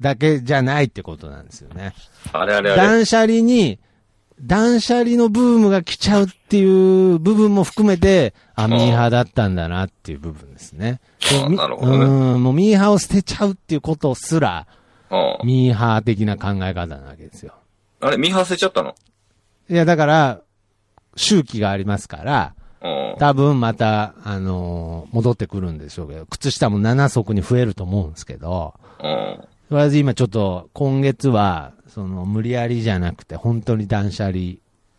[0.00, 1.94] だけじゃないってことなんですよね。
[2.32, 2.82] あれあれあれ。
[2.82, 3.78] 断捨離に、
[4.44, 11.00] 断捨離のブームが来ちゃうっていう部分も含めて、あ、ミーハーだったんだなっていう部分ですね。
[11.50, 14.66] なるほどねうん、もうミーハーを捨てちゃうっていうことすら、
[15.10, 17.54] うんミーハー的な考え方なわけですよ。
[18.00, 18.94] あれ、ミーハー捨てちゃったの？
[19.68, 20.40] いや、だから、
[21.14, 23.16] 周期がありますから、うん。
[23.18, 28.74] 多分また、あのー戻ってくるんでしょうけど、靴下も7足に増えると思うんですけど、
[29.72, 34.56] とりあえず今ちょっと、今月は、その、無理やりじゃなくて、本当に断捨離。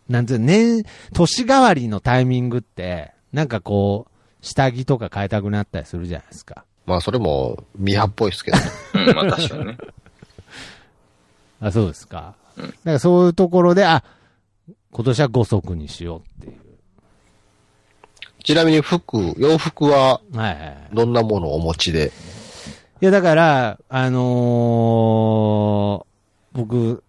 [0.08, 0.82] なんつう、年、
[1.12, 6.64] 年替わりのタイミングって、なんかこう、下着とか変えたくなったりするじゃないですか。
[6.86, 8.58] まあそれもミハっぽいですけど。
[8.94, 9.78] うん、まあ確かにね。
[11.60, 12.34] あ、そうですか。
[12.56, 14.02] うんだからそういうところで、あ、
[14.90, 16.56] 今年は5足にしようっていう。
[18.42, 20.88] ちなみに服、洋服ははい。
[20.92, 22.08] どんなものをお持ちで。
[22.08, 22.33] い
[23.04, 27.02] や、だから、あのー僕、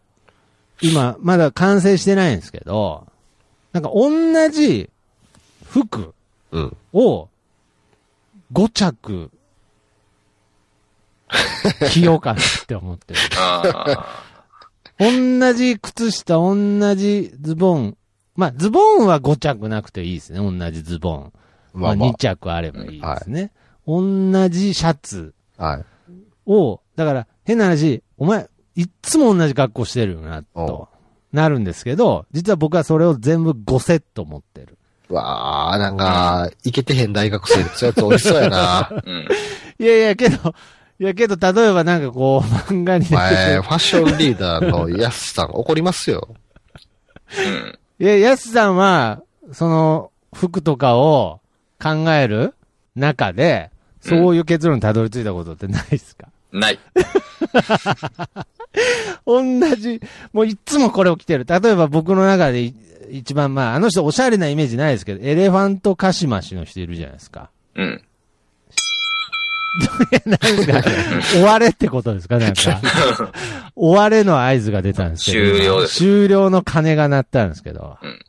[0.82, 3.08] 今、まだ完成してないんですけど、
[3.72, 4.90] なんか同じ
[5.64, 6.14] 服
[6.52, 6.78] うん。
[6.94, 7.28] を
[8.54, 9.32] 5着
[11.92, 13.20] 着ようかなって思ってる。
[13.38, 14.06] あ
[14.98, 17.98] 同じ靴下、同じズボン
[18.36, 20.40] まあ、ズボンは5着なくていいですね。
[20.40, 21.34] 同じズボン。
[21.74, 23.52] まあ、まあま2着あればいいですね。
[23.88, 25.45] 同じシャツあ。
[25.58, 25.86] はい。
[26.46, 30.90] を、だから、変な話、お前、いっつも同じ格好してるよな、と、
[31.32, 34.78] なるんですけど、実は僕はそれを全部5セット持ってる。
[35.10, 38.90] うわあ、なんか、いけてへん大学生ですやつ美味しそうやな。
[39.06, 39.28] うん。
[39.80, 40.54] いやいや、けど、
[41.00, 46.30] いやけど、例えばなんかこう、漫画に出てく前、るファッションリーダーのヤスさん怒りますよ。
[47.38, 47.80] うん。
[48.00, 51.40] いや、ヤスさんは、その、服とかを
[51.82, 52.56] 考える
[52.96, 53.72] 中で、
[54.10, 56.80] そういう結論にたどり着いたことってないですか、ない。
[59.26, 59.44] 同
[59.76, 60.02] じ、
[60.34, 61.46] もういっつもこれを着てる。
[61.48, 62.74] 例えば僕の中でい
[63.12, 67.50] 一番、まあ、あの人おしゃれなイメージないですけど、エレファントカシマシの人いるじゃないですか。
[67.76, 68.02] うん。
[70.26, 70.84] なんか、
[71.32, 72.38] 終われってことですか？
[72.38, 72.82] なんか。
[73.76, 75.52] 終われの合図が出たんですけど。
[75.58, 77.98] 終了です終了の鐘が鳴ったんですけど。
[78.02, 78.20] うん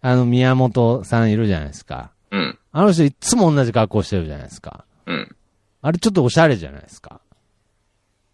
[0.00, 2.10] あの、宮本さんいるじゃないですか。
[2.30, 2.56] うん。
[2.70, 4.84] あの人いつも同じ格好してるじゃないですか。
[5.08, 5.36] うん。
[5.80, 7.20] あれちょっとおしゃれじゃないですか。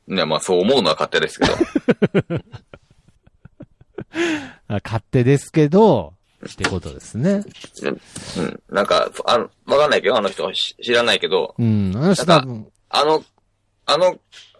[0.08, 1.54] いや、まあそう思うのは勝手ですけど。
[4.68, 6.14] あ勝手ですけど、
[6.48, 7.42] ってことですね。
[8.36, 8.62] うん。
[8.70, 11.92] なんか、あの、わかんないけど、あの人し知らないけど、うん。
[11.96, 13.24] あの人多分、あの、
[13.86, 14.18] あの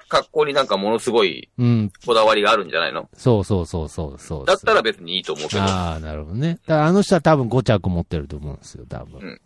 [0.09, 1.93] 格好になんかものすごいうん。
[2.07, 3.09] こだわりがあるんじゃないの？
[3.15, 4.47] そうそうそうそうそう。
[4.47, 6.59] だったら別にいいと思うけど、ああ、なるほどね。
[6.67, 9.21] だからあの人は多分5着持ってると思うんですよ、多分。
[9.21, 9.41] うん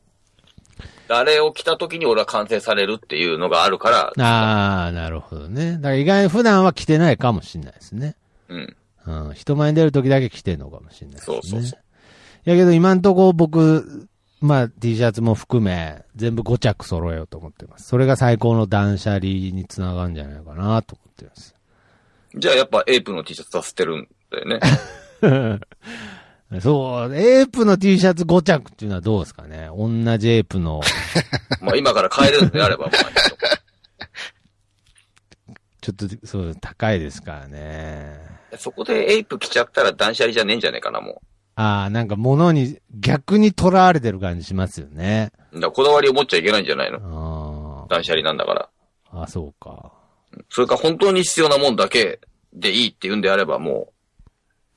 [1.09, 5.73] あれを着た時に俺は完成されるっていうのがあるから、ああ、なるほどね。
[5.73, 8.17] だから意外に普段は着てないかもしれないですね。
[8.49, 8.77] うん。
[9.07, 9.35] うん。
[9.35, 11.37] 人前に出る時だけ着てるのかもしれないですね。
[11.37, 11.81] そうそうそう
[12.47, 14.09] いやけど今んとこ僕、
[14.41, 17.89] まあ T シャツも含め、全部5着揃えようと思ってます。
[17.89, 21.55] それが最高の断捨離につながるんじゃないかなと思ってます。
[22.37, 24.61] じゃあやっぱエイプの T シャツさせてるんだよね。
[26.61, 30.81] そう、エープの T シャツ5着っていうのはどうですかね同じエイプの、
[31.61, 32.99] まあ今から買えるんであれば、まあ
[35.83, 38.19] ちょっと、そう、高いですからね。
[38.51, 41.21] とそこでエイプ着ちゃったら断捨離じゃねえんじゃねえかな、も
[41.55, 45.33] ああ、なんか物に逆に囚われてる感じしますよね。
[45.53, 45.61] う。
[45.61, 47.87] だこだわりを持っちゃいけないんじゃないの？
[47.89, 48.69] あ断捨離なんだから。
[49.11, 49.93] あ、あそうか。
[50.51, 52.21] それか本当に必要なもんだけ
[52.53, 53.93] でいいって言うんであれば、もう、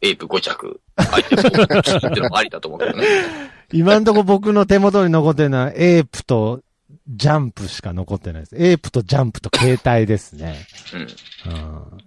[0.01, 3.05] エイプ5着、ってのもありだと思うけどね。
[3.71, 6.61] 今んとこ僕の手元に残ってるのは、エイプと
[7.07, 8.55] ジャンプしか残ってないです。
[8.55, 10.67] エイプとジャンプと携帯ですね。
[11.45, 11.53] うん。
[11.53, 11.97] うん。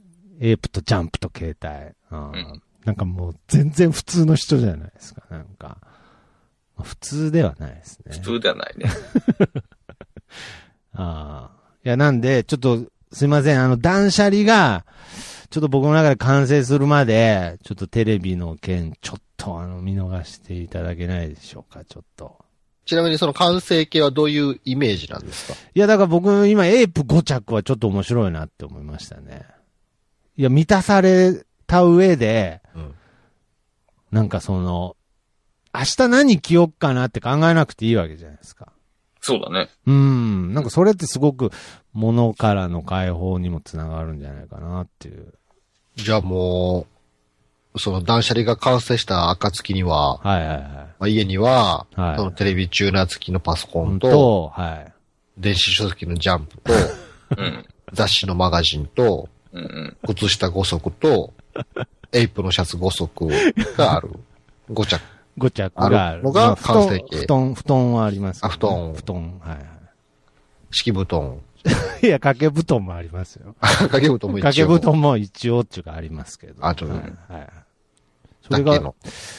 [0.40, 1.94] エイプとジャンプと携帯。
[2.10, 5.22] うんうんなんかもう全然普通の人じゃないですか。
[5.30, 5.78] なんか。
[6.76, 8.12] まあ普通ではないですね。
[8.12, 8.90] 普通ではないね。
[10.92, 11.50] ああ。
[11.84, 13.62] いや、なんで、ちょっと、すいません。
[13.62, 14.84] あの、断捨離が、
[15.54, 22.44] ちょっと僕の中で完成するまで、ちょっとテレビの件、ちょっとあの、見逃していただけないでしょうか、ちょっと。
[22.86, 25.54] ちなみにその完成形はどういうイメージなんですか？
[25.72, 29.46] いや、だから僕、今、エイプ5着はちょっと面白いなって思いましたね。
[30.36, 32.94] いや、満たされた上で、うん
[34.10, 34.96] なんかその、
[35.72, 38.72] 明日何着よっかなって考えなくていいわけじゃないですか。
[39.20, 39.68] そうだね。
[39.86, 40.52] うん。
[40.52, 41.52] なんかそれってすごく、
[41.92, 45.34] 物からの解放にもつながるんじゃないかなっていう。
[45.96, 46.86] じゃあも
[47.74, 50.60] う、その断捨離が完成した暁には、はいはいはい。
[50.60, 54.48] まあ、家には、はいそのテレビチューナー付きのパソコン本と、当？
[54.60, 54.92] はい。
[55.38, 56.72] 電子書籍のジャンプと、
[57.36, 57.64] うん。
[57.92, 59.96] 雑誌のマガジンと、うんうん。
[60.14, 61.32] 靴下5足と、
[62.12, 63.28] エイプのシャツ5足
[63.76, 64.10] がある。
[64.70, 65.00] 5着。
[65.38, 66.00] 5着がある。
[66.00, 69.64] あるのがまあ布団完成形布団、布団はありますけどね、あ布団布団、はいは
[70.70, 71.40] 敷布団。
[72.02, 72.06] い。
[72.06, 73.54] いや、掛け布団もありますよ。
[73.60, 74.44] 掛け布団も一応。
[74.44, 76.54] 掛け布団も一応っていうかありますけど。
[76.64, 76.98] あとはい。
[77.32, 77.48] はい
[78.46, 78.94] それが。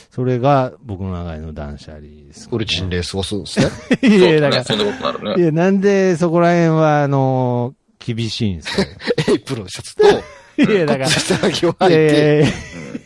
[0.09, 3.67] それが僕の中での断捨離です、フルチンで過ごすんですね。
[4.17, 4.91] いや、だかそうだね。
[4.93, 5.45] そんなことになるら、いね。
[5.45, 7.85] や、なんでそこら辺は、あのー
[8.15, 8.87] 厳しいんですよ。
[9.33, 10.03] エイプのシャツと、
[10.61, 12.47] いや、だから、靴下だけをい履いて、や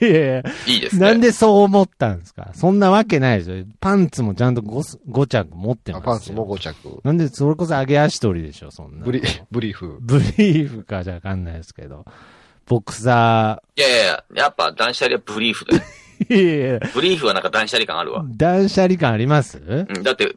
[0.02, 1.08] いやいやいですね。
[1.08, 2.52] なんでそう思ったんですか？
[2.54, 3.66] そんなわけないですよ。
[3.80, 6.06] パンツもちゃんと 5, 5着持ってますよ。
[6.06, 7.02] パンツも5着。
[7.04, 9.06] なんで、それこそ上げ足取りでしょ、そんなの。
[9.06, 9.98] ブリ、ブリーフ。
[10.02, 12.06] ブリーフかじゃわかんないですけど。
[12.68, 15.84] ボクサいやいやいや、やっぱ断捨離はブリーフだよ。
[16.30, 18.24] ー、 いやいやブリーフはなんか断捨離感あるわ。
[18.30, 19.58] 断捨離感あります？
[19.58, 20.04] うん。
[20.04, 20.36] だって、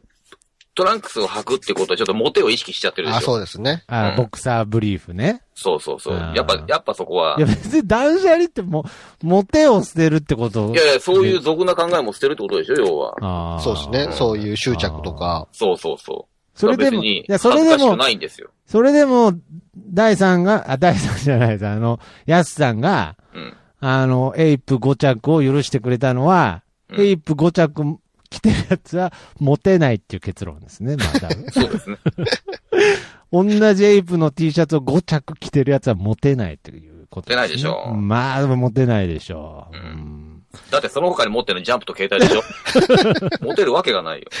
[0.75, 3.17] トランクスを履くってことはちょっとモテを意識しちゃってるでしょ。
[3.17, 3.83] あ、そうですね。
[3.87, 5.41] あ、うんボクサーブリーフね。
[5.53, 6.17] そうそうそう。
[6.35, 7.35] やっぱ、やっぱそこは。
[7.37, 8.85] いや、別に断捨離っても
[9.23, 13.15] う、モテを捨てるってこといやいや、そういう俗な考えも捨てるってことでしょ、要は。
[13.21, 14.15] あーそうですね。
[14.15, 15.47] そういう執着とか。
[15.51, 16.33] そうそうそう。
[16.55, 18.49] それでも、別にいや、それでもないんですよ。
[18.65, 19.33] それでも、
[19.75, 21.67] 第三が、あ、第三じゃないです。
[21.67, 23.53] あの、ヤスさんが、うん。
[23.79, 26.63] あの、エイプ5着を許してくれたのは、
[26.97, 27.99] エイプ5着
[28.33, 31.97] 着てるやつはモテないっていう結論ですね、まあ多分そうですね。
[33.31, 37.43] 同じエイプの T シャツを5着着てるやつはモテないっていうことです、ね。
[37.43, 39.75] モテないでしょうまあ、でもモテないでしょう。
[39.75, 42.43] ううんんだってその他に持ってるのジャンプと携帯でしょ？
[43.45, 44.25] モテるわけがないよ。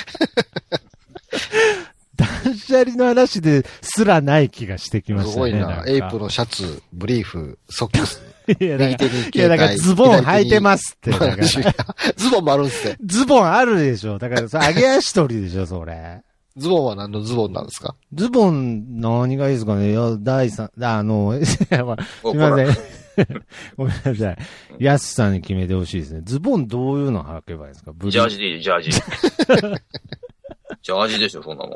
[2.15, 5.51] 断捨離の話ですらない気がしてきますしたね。
[5.51, 5.83] ごいんか。
[5.83, 8.21] なエイプのシャツ、ブリーフ、ソックス。
[8.59, 9.39] いや、だ右から手に携帯。
[9.39, 11.11] いや、だからズボン履いてますって。
[11.11, 11.35] だから
[12.15, 12.97] ズボンもあるんすね。
[13.05, 14.17] ズボンあるでしょ。
[14.19, 16.21] だから、それ上げ足取りでしょ、それ。
[16.55, 17.95] ズボンは何のズボンなんですか？
[18.13, 21.57] ズボン、何がいいですかねいや、第三、あの、 す
[22.23, 22.77] おみません。
[23.77, 24.37] ごめんなさい。
[24.79, 26.21] ヤスさんに決めてほしいですね。
[26.23, 27.91] ズボンどういうの履けばいいですか？
[28.07, 28.91] ジャージでいい、ジャージ。
[28.91, 31.75] ジャージでしょ、そんなも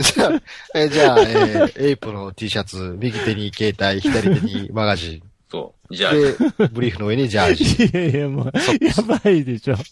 [0.00, 0.42] じゃあ、
[0.74, 5.94] えじゃあ、えーエイプの T シャツ、右手に携帯、左手にマガジそう。
[5.94, 6.44] ジャージ。
[6.44, 6.54] ン。
[6.58, 7.84] で、ブリーフの上にジャージ。
[7.84, 8.52] いやいや、もう、
[8.84, 9.74] やばいでしょ。
[9.74, 9.82] で、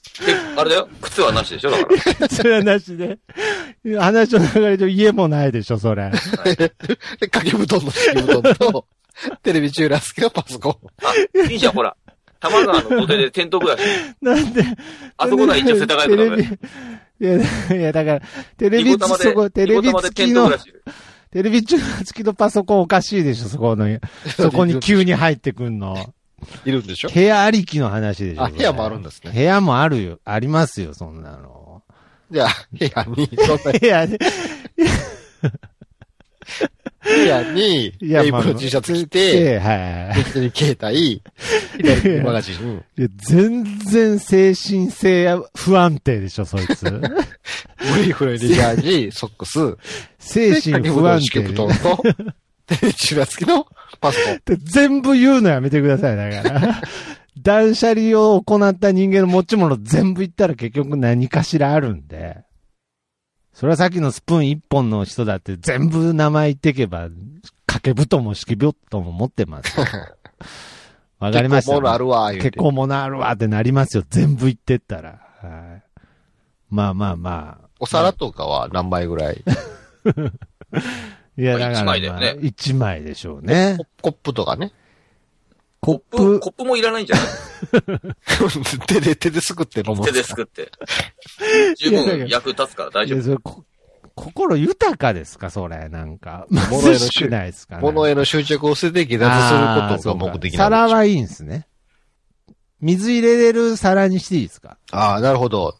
[0.56, 0.88] あれだよ。
[1.00, 2.28] 靴はなしでしょだから。
[2.28, 3.18] それはなしで。
[3.98, 6.10] 話の流れ上家もないでしょ、それ。
[6.44, 6.68] で、
[7.30, 8.86] 掛け布団の敷布団と、
[9.42, 10.76] テレビ中ラスケのパソコン。
[11.02, 11.96] あ、いいじゃん、ほら。
[12.40, 13.84] 玉川の土手でテント暮らし。
[14.20, 14.62] なんで、
[15.16, 16.36] あそこが一応世田谷区だね。
[16.36, 16.58] テレビ
[17.20, 18.22] いや、いや、だから、
[18.56, 20.50] テレビそこ、テレビ付きの
[21.30, 23.86] テレビ中付きのパソコンおかしいでしょ、そこの、
[24.36, 26.14] そこに急に入ってくんの。
[26.66, 27.08] いるんでしょ？
[27.08, 28.44] 部屋ありきの話でしょ。
[28.44, 30.20] あ部屋もあるんですね部屋もあるよ。
[30.24, 31.82] ありますよ、そんなの。
[32.30, 34.18] じゃあ、部屋に、そんな 部屋で、
[37.06, 40.18] 部屋に、いや、エイプの T シャツ着て、ではい。
[40.18, 41.22] 右手に携帯、
[41.76, 42.84] 左マガジン。
[42.98, 46.84] いや全然精神性不安定でしょ、そいつ。
[46.84, 49.76] ブリーフの上にジャージ、ソックス、
[50.18, 51.74] 精神不安敷布定で。
[51.74, 52.02] 団と、
[52.66, 53.66] テレビ中ラスケの
[54.00, 56.82] パソコ全部言うのやめてください、だから。
[57.38, 62.45] 断捨離を行った人間の持ち物全部言ったら結局何かしらあるんで。
[63.56, 67.08] それはさっきのスプーン一本の人だって全部名前言ってけば、
[67.66, 69.86] 掛け布団も敷布団も持ってますよ。
[71.18, 74.04] わかりました、結構物あるわ、結構物あるわってなりますよ。
[74.10, 75.20] 全部言ってったら。
[75.40, 76.00] はい。
[76.68, 77.68] まあまあまあ。
[77.80, 79.42] お皿とかは何枚ぐらい？
[81.38, 83.78] いや、まあだから、一枚だよねまあ一枚でしょうね。
[84.02, 84.70] コップとかね。
[85.86, 87.26] コップ、プ、コップもいらないんじゃない？
[88.88, 90.04] 手で、手ですくって飲む。
[90.04, 90.70] 手ですくって。
[91.78, 93.64] 十分役立つから大丈夫。
[94.16, 95.50] 心豊かですか？
[95.50, 96.46] それ、なんか。
[96.50, 97.78] 物への貧しくないですか？
[97.78, 99.60] 物への執着を捨てて下脱する
[99.96, 101.66] ことが目的なんで皿はいいんですね。
[102.80, 104.78] 水入れれる皿にしていいですか？
[104.90, 105.76] ああ、なるほど。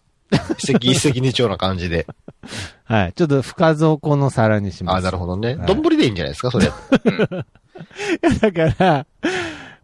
[0.58, 2.06] 一石一石二鳥な感じで。
[2.84, 3.12] はい。
[3.14, 4.94] ちょっと深底の皿にします。
[4.94, 5.66] ああ、なるほどねはい。
[5.66, 6.70] 丼でいいんじゃないですか、それ。
[8.40, 9.06] だから、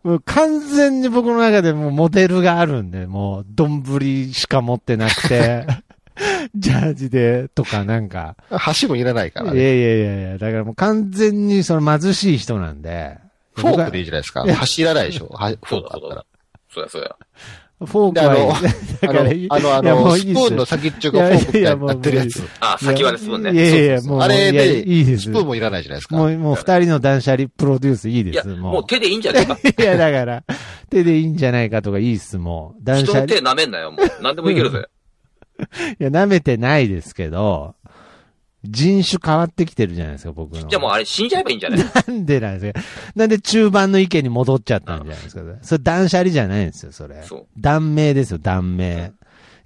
[0.03, 3.83] もう完全に僕の中でもうモデルがあるんで、もう、丼
[4.33, 5.67] しか持ってなくて、
[6.55, 9.61] ジャージで、とかなんか、箸もいらないかいやらね。
[9.61, 13.19] いやいやいや、だからもう完全にその貧しい人なんで、
[13.55, 14.57] フォークでいいじゃないですかいや。
[14.57, 15.29] 箸いらないでしょ。
[15.29, 16.25] はフォーそうだクあったら。
[16.73, 17.17] そうや、そうや。
[17.87, 18.21] フォーク
[19.01, 22.73] で、あの、あの、あの、スプーンの先っちょがフォークみたいになってるやついやいや。
[22.75, 23.53] あ、先はですもんね。
[23.53, 25.25] いやいやもう、あれで、いいです。
[25.25, 26.17] スプーンもいらないじゃないですか。
[26.17, 29.57] もう、もう二人の断捨離プロデュースいいです、もう手でいいんじゃないか。
[29.63, 30.45] いや、だから、
[30.91, 32.85] 手でいいんじゃないかとかいいっす、もう。
[32.85, 33.27] 断捨離。
[33.27, 34.23] 人の手い舐めんなよ、もう。
[34.23, 34.87] 何でもいけるぜ。
[35.99, 37.75] や、舐めてないですけど、
[38.65, 40.69] 人種変わってきてるじゃないですか、僕の。
[40.69, 41.79] じゃあもうあれ死んじゃえばいいんじゃない？
[41.79, 42.81] なんでなんですか
[43.17, 45.43] なんで中盤の意見に戻っちゃったんじゃないですか。
[45.63, 47.23] それ断捨離じゃないんですよ、それ。
[47.25, 47.47] そう。
[47.59, 49.13] 断命ですよ、断命。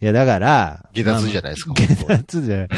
[0.00, 0.88] いや、だから。
[0.92, 1.74] 下脱じゃないですか。
[1.74, 2.66] 下脱じゃない。
[2.66, 2.68] い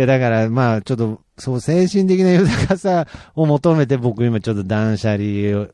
[0.00, 5.68] や、だから、まあ、ちょっと、そう、精神的な豊かさを求めて僕今ちょっと断捨離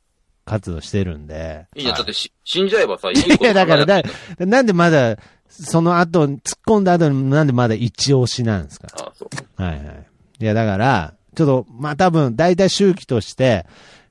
[0.45, 1.67] 活動してるんで。
[1.77, 4.03] いいじゃん、だってし死んじゃえばさ、いいいや、だから、だ
[4.41, 5.17] なんでまだ、
[5.49, 8.89] その後、突っ込んだ後になんでまだ一押しなんですか？
[8.95, 9.63] あそう。
[9.63, 10.07] はいはい。
[10.41, 13.67] いや、だから、ちょっと、まあ多分、大体周期として、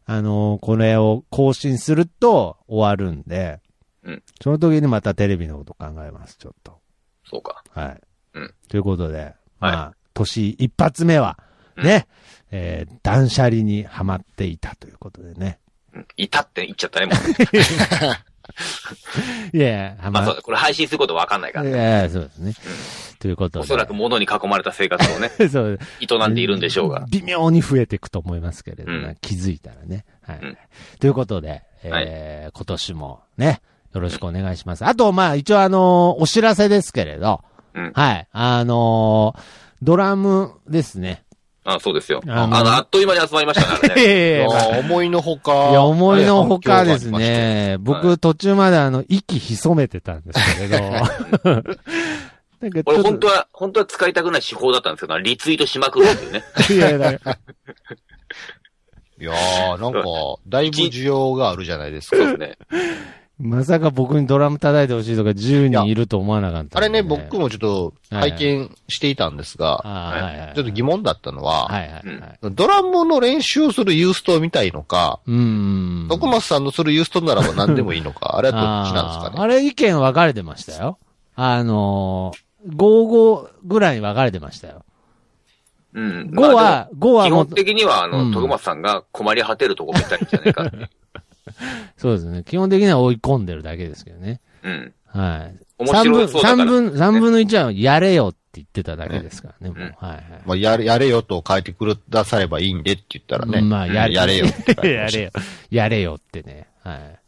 [0.06, 3.60] あのーこれを更新すると終わるんで、
[4.04, 6.80] うんその時にまたテレビのこと考えます、ちょっと。
[7.30, 7.64] そうか。
[7.72, 8.02] はい。
[8.36, 11.38] うんということで、まあ、年一発目は、
[11.76, 12.08] ね、
[12.52, 15.60] えー断捨離にはまっていたということでね。
[15.94, 17.16] うんいたって言っちゃったね、もう。
[19.54, 21.78] いやいや、はまあそうまだ、これ配信することわかんないからいね。
[21.78, 22.54] やいやそうですね。
[23.20, 23.64] ということで。
[23.64, 27.06] おそらく物に囲まれた生活をね、 そう営んでいるんでしょうが。
[27.10, 30.06] 微妙に増えていくと思いますけれども、うん気づいたらね。
[30.24, 30.40] はい。
[30.42, 30.58] うん
[31.00, 33.62] ということで、えー今年もね、
[33.94, 34.86] よろしくお願いします。
[34.86, 37.44] あと、まあ、一応あのーお知らせですけれど、
[37.74, 38.28] うんはい。
[38.32, 39.42] あのー
[39.84, 41.24] ドラムですね。
[41.70, 42.22] あ、そうですよ。
[42.26, 44.48] あのあの、あっという間に集まりましたからね。
[44.80, 45.70] 思いのほか。
[45.70, 47.72] いや、思いのほかですはいね。
[47.74, 50.80] は僕、途中まであの、息潜めてたんですけれど。
[52.62, 56.44] なんかち俺本当は、本当は使いたくない手法だったんですけど、リツイートしまくるっていうね。
[56.70, 57.38] いやだから
[59.20, 60.04] いやー、なんか、
[60.48, 62.16] だいぶ需要があるじゃないですか。
[62.16, 62.58] そうですね。
[63.40, 66.80] まさか僕にドラム叩いてほしいとか10人いると思わなかった。
[66.80, 70.54] あれね、僕もちょっと拝見していたんですが。
[70.56, 72.40] ちょっと疑問だったのは、はいはいはい。
[72.52, 75.20] ドラムの練習をするユーストを見たいのか。
[75.26, 79.36] 徳松さんのするユーストならば何でもいいのか、 あれはどっちなんですかね？
[79.38, 80.98] あれ意見分かれてましたよ。
[81.36, 84.84] あのー、55ぐらいに分かれてましたよ。
[85.94, 86.32] うん。
[86.34, 90.90] 5は、5は基本的には、あうんの、徳松さんが困り果てるとこ見たいんじゃないかって。
[91.98, 92.44] そうですね。
[92.44, 94.42] 基本的には追い込んでるだけですけどね。
[94.64, 94.94] うん。
[95.06, 95.56] はい。
[95.80, 96.58] 面白そうだから。
[96.58, 99.78] 三分、三分の一はやれよって言ってただけですからね、もう。
[99.78, 100.24] うんはいはい。
[100.46, 103.62] まあ、やれ、やれよと書いてくださればいいんでって言ったらね。
[103.62, 105.32] まあ、やれ、やれよって やれよ。
[105.70, 106.68] やれよってね。
[106.84, 107.20] はい。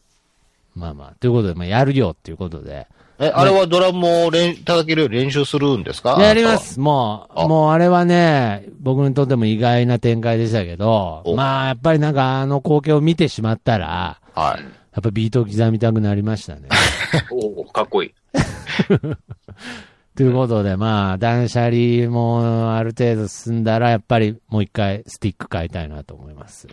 [0.76, 2.88] まあまあ、ということで、まあ、やるよっていうことで。
[3.22, 6.17] え、あれはドラムを練叩けるように練習するんですか？
[6.22, 6.57] やりま。
[6.57, 6.80] す。
[6.80, 14.61] もう、あもうあれはね、僕にとっても意外な展開でしたけど、おまあ、やっぱりなんかあの光景を見てしまったら、ははい。
[14.61, 14.67] や
[15.01, 16.70] っぱビートを刻みたくなりましたね。
[17.32, 18.13] おおかっこいい。
[20.15, 26.67] ということで、まあ、断捨離もある程度進んだら、やっぱりもう一回スティック買いたいなと思います。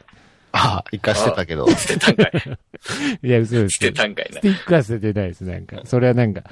[0.57, 1.69] あ、一回捨てたけど。
[1.69, 2.33] 捨てたんかい。
[3.23, 3.77] いや、嘘です。
[3.77, 4.41] 捨てたんかいなス。
[4.41, 5.45] ティックは捨ててないです。
[5.45, 6.45] なんか、それはなんか、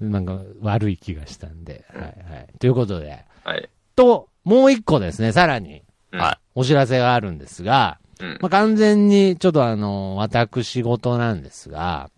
[0.00, 1.84] なんか悪い気がしたんで。
[1.88, 2.58] はいはい。
[2.58, 3.68] ということで、はい。
[3.94, 5.82] と、もう一個ですね、さらに、
[6.12, 12.10] うんはお知らせがあるんですが、うんまあ、完全にちょっとあの、私事なんですが、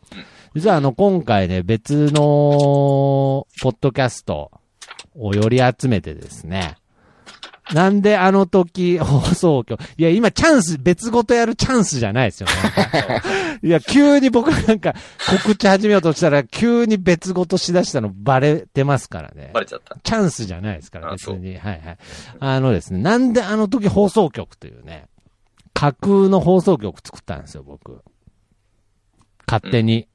[0.55, 4.51] 実はあの、今回ね、別の、ポッドキャスト
[5.15, 6.77] をより集めてですね、
[7.73, 12.49] なんであの時放送局、いや、今チャンス、別ごとやるチャンスじゃないですよ。
[13.63, 14.95] いや、急に僕なんか
[15.43, 19.51] 告知始めようとしたら、急に別ごとしだしたのバレてますからね。
[19.53, 19.97] バレちゃった。
[20.03, 21.57] チャンスじゃないですから、あ別に。
[21.57, 21.99] はいはい。
[22.41, 25.07] あのですね、なんであの時放送局というね、
[25.75, 28.03] 架空の放送局作ったんですよ、僕。
[29.47, 30.09] 勝手に。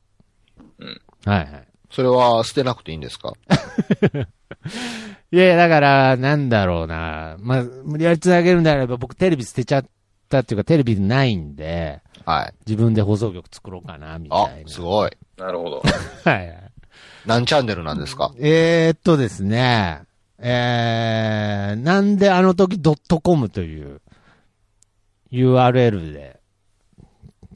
[0.79, 1.72] うんはいはい。
[1.93, 3.33] それは捨てなくていいんですか？
[5.31, 7.35] いやだから、なんだろうな。
[7.39, 9.85] まあ、無理やり繋げるんであれば、僕テレビ捨てちゃっ
[10.29, 12.53] たっていうか、テレビないんで、はい。
[12.67, 14.69] 自分で放送局作ろうかな、みたあい、な。
[14.69, 15.11] すごい。
[15.37, 15.81] なるほど。
[16.23, 16.71] はいはい。
[17.25, 18.31] 何チャンネルなんですか？
[18.39, 20.01] えー、っとですね、
[20.39, 22.79] えー、なんであの時
[23.21, 24.01] .com という
[25.31, 26.39] URL で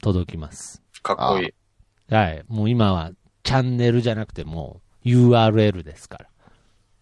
[0.02, 0.82] 届きます。
[1.02, 1.54] かっこいい。
[2.14, 2.44] はい。
[2.48, 3.10] もう今は
[3.48, 6.26] チャンネルじゃなくてもう URL ですから。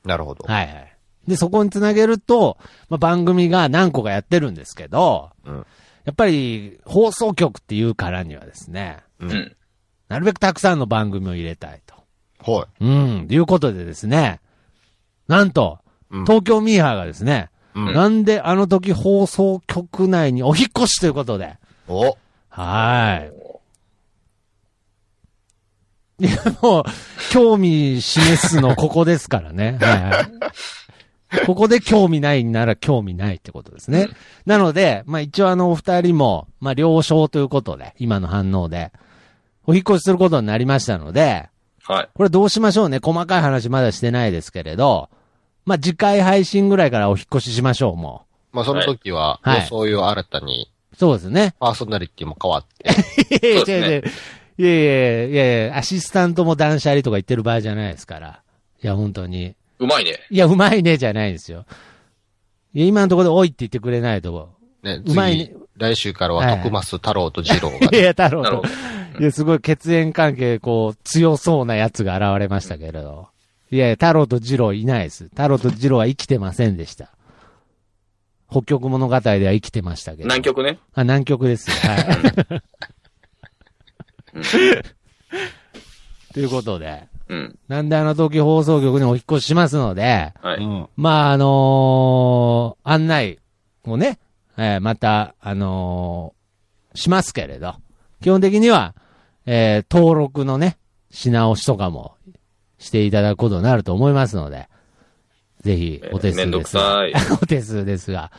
[0.05, 0.45] なるほど。
[0.47, 0.97] はいはい。
[1.27, 2.57] で、そこにつなげると、
[2.89, 5.67] まあ、番組が何個かやってるんですけど、うん
[6.05, 9.27] やっぱり放送局っていうからにはですね、う。
[9.27, 9.57] うんん。
[10.07, 11.97] なるべくたくさんの番組を入れたいと。
[12.49, 13.27] はうん。
[13.27, 14.39] ということでですね、
[15.27, 15.81] なんと、
[16.13, 16.19] い。
[16.19, 16.25] うん。
[16.25, 21.57] 東京ミーハーがですね、うんなんであの時放送局内にお引っ越しということで。
[21.89, 22.17] お
[22.51, 23.46] はーい。
[26.19, 26.31] いや、
[26.63, 26.85] もう、
[27.31, 29.79] 興味示すのここですからね。
[29.81, 30.21] は いは
[31.43, 31.47] い。
[31.47, 34.09] ここで興味ないなら興味ないってことですね。
[34.47, 38.93] なので、まあ一応あのお二人も、まあ了承ということで、今の反応で、
[39.67, 41.49] お引っ越しすることになりましたので、
[41.83, 42.09] はい。
[42.15, 43.01] これどうしましょうね。
[43.03, 45.11] 細かい話まだしてないですけれど、
[45.65, 50.97] まあ次回配信ぐらいからお引っ越ししましょう、もまあ、その時は、はいそういう新たに、う。
[50.97, 51.55] そうですね。
[51.59, 52.89] パーソナリティも変わって、
[53.59, 54.03] そうですねや
[54.59, 58.43] いやいやいやいやアシスタントも断捨離とか言ってる場合じゃないですから。
[58.83, 59.55] いや、本当に。
[59.79, 60.19] うまいね。
[60.31, 61.67] いや、うまいねじゃないんですよ。
[62.73, 64.51] いや、今のところでおいって言ってくれないと。
[64.83, 68.63] ね、うまいね次、来週からはいは徳増太郎と二郎がいね、 や、太郎とど。。
[69.21, 73.29] いや、すごい血縁関係、こう、強そうなやつが現れましたけれど。
[73.71, 75.25] いやいや、太郎と二郎いないです。
[75.25, 77.11] 太郎と二郎は生きてませんでした。
[78.51, 80.25] 北極物語では生きてましたけど。
[80.25, 80.79] 南極ね。
[80.95, 81.71] あ、南極です。
[81.71, 82.63] はい。
[86.35, 87.59] ということで、うん。
[87.69, 90.63] なんであの時放送局にお引っ越ししますので、はい。
[90.63, 90.89] うん。
[90.97, 93.39] まあ、あのー案内
[93.85, 94.19] をね、
[94.57, 97.75] えーまた、あのーしますけれど、
[98.23, 98.95] 基本的には、
[99.45, 100.79] えー登録のね、
[101.11, 102.17] し直しとかも
[102.79, 104.69] していただくことになると思いますので、
[105.63, 107.13] ぜひ、お手数ですが、めんどくさい
[107.43, 108.31] お手数ですが、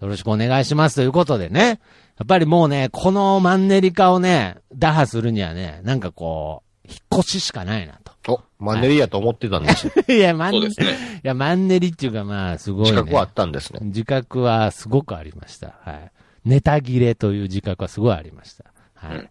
[0.00, 1.80] よろしくお願いしますということでね、
[2.18, 8.12] やっぱりもうね、このマンネリ化をね、打破するにはね、なんかこう、引っ越ししかないなと。
[8.58, 9.92] お、マンネリやと思ってたんですよ。
[10.08, 11.20] いや、マンネリ、そうですいね。
[11.22, 12.90] や、マンネリっていうかまあ、すごい、ね。
[12.92, 13.80] 自覚はあったんですね。
[13.82, 15.74] 自覚はすごくありました。
[15.82, 16.12] はい。
[16.44, 18.64] ネタ切れという自覚はすごいありました。
[18.94, 19.16] はい。
[19.16, 19.28] うん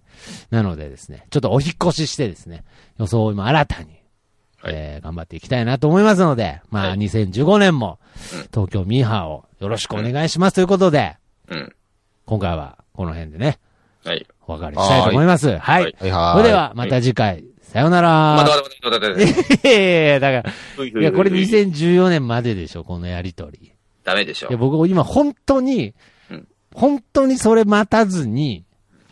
[0.51, 2.63] なのでですね、ちょっとお引っ越ししてですね、
[2.99, 3.89] 予想を今新たに、
[4.61, 7.97] はいえー頑張っていきたいなと思いますので、まあ、はい2015年も
[8.34, 11.17] うん、東京ミーハーをよろしくお願いしますということで、
[11.47, 11.73] うん。
[12.32, 13.59] 今回はこの辺でね、
[14.05, 14.25] はい。
[14.47, 15.57] お別れしたいと思います。
[15.57, 15.95] はい。
[15.99, 16.13] それで
[16.53, 18.36] は、また次回、さようなら。
[18.38, 19.21] またまたまたまた。
[19.21, 23.73] いやいやいや、だから、いや、これい2014年まででしょ、このやりとり。
[24.05, 24.57] ダメでしょいや、。
[24.57, 25.93] 僕今本当に、
[26.32, 28.63] うん本当にそれ待たずに、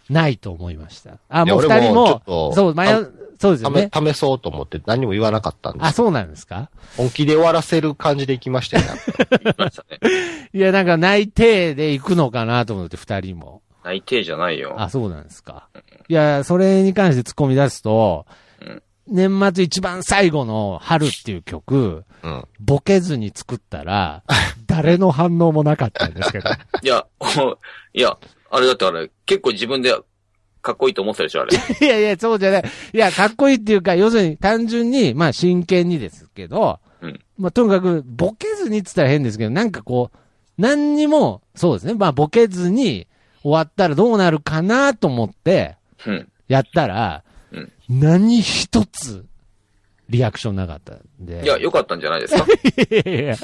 [0.10, 1.18] ないと思いました。
[1.28, 3.04] あ、もう二人俺もそう、前、
[3.40, 3.90] そうですよね。
[3.94, 5.96] 試試そうと思って何も言わなかったんであ、す。
[5.96, 6.70] そうなんですか？
[6.98, 8.88] 本気で終わらせる感じで行きましたよい
[9.58, 10.00] ましたね。
[10.54, 13.62] いや、なんか内定で行くのかなと思って、二人も。
[13.84, 14.76] 内定じゃないよ。
[14.78, 15.70] あ、そうなんですか。
[16.10, 18.26] いや、それに関して突っ込み出すと、
[18.62, 22.46] うん年末一番最後の春っていう曲、うん。
[22.60, 24.22] ボケずに作ったら、
[24.68, 26.50] 誰の反応もなかったんですけど。
[26.84, 27.26] いや、お
[27.98, 28.16] いや、
[28.52, 29.96] あれだってあれ、結構自分で
[30.62, 31.56] かっこいいと思ってたでしょ、あれ。
[31.86, 32.64] いやいや、そうじゃない。
[32.94, 40.18] いや、かっこいいっていうか、要するに単純に、まあ真剣にですけど、うんまあとにかく、ボケずにって言ったら変ですけど、なんかこう、
[40.58, 43.08] 何にも、そうですね、まあボケずに
[43.42, 46.28] 終わったらどうなるかなと思って、うん。
[46.50, 49.26] やったら、うん何一つ、
[50.10, 51.42] リアクションなかったんで。
[51.44, 52.46] いや、良かったんじゃないですか？
[52.92, 53.36] いやいやいや。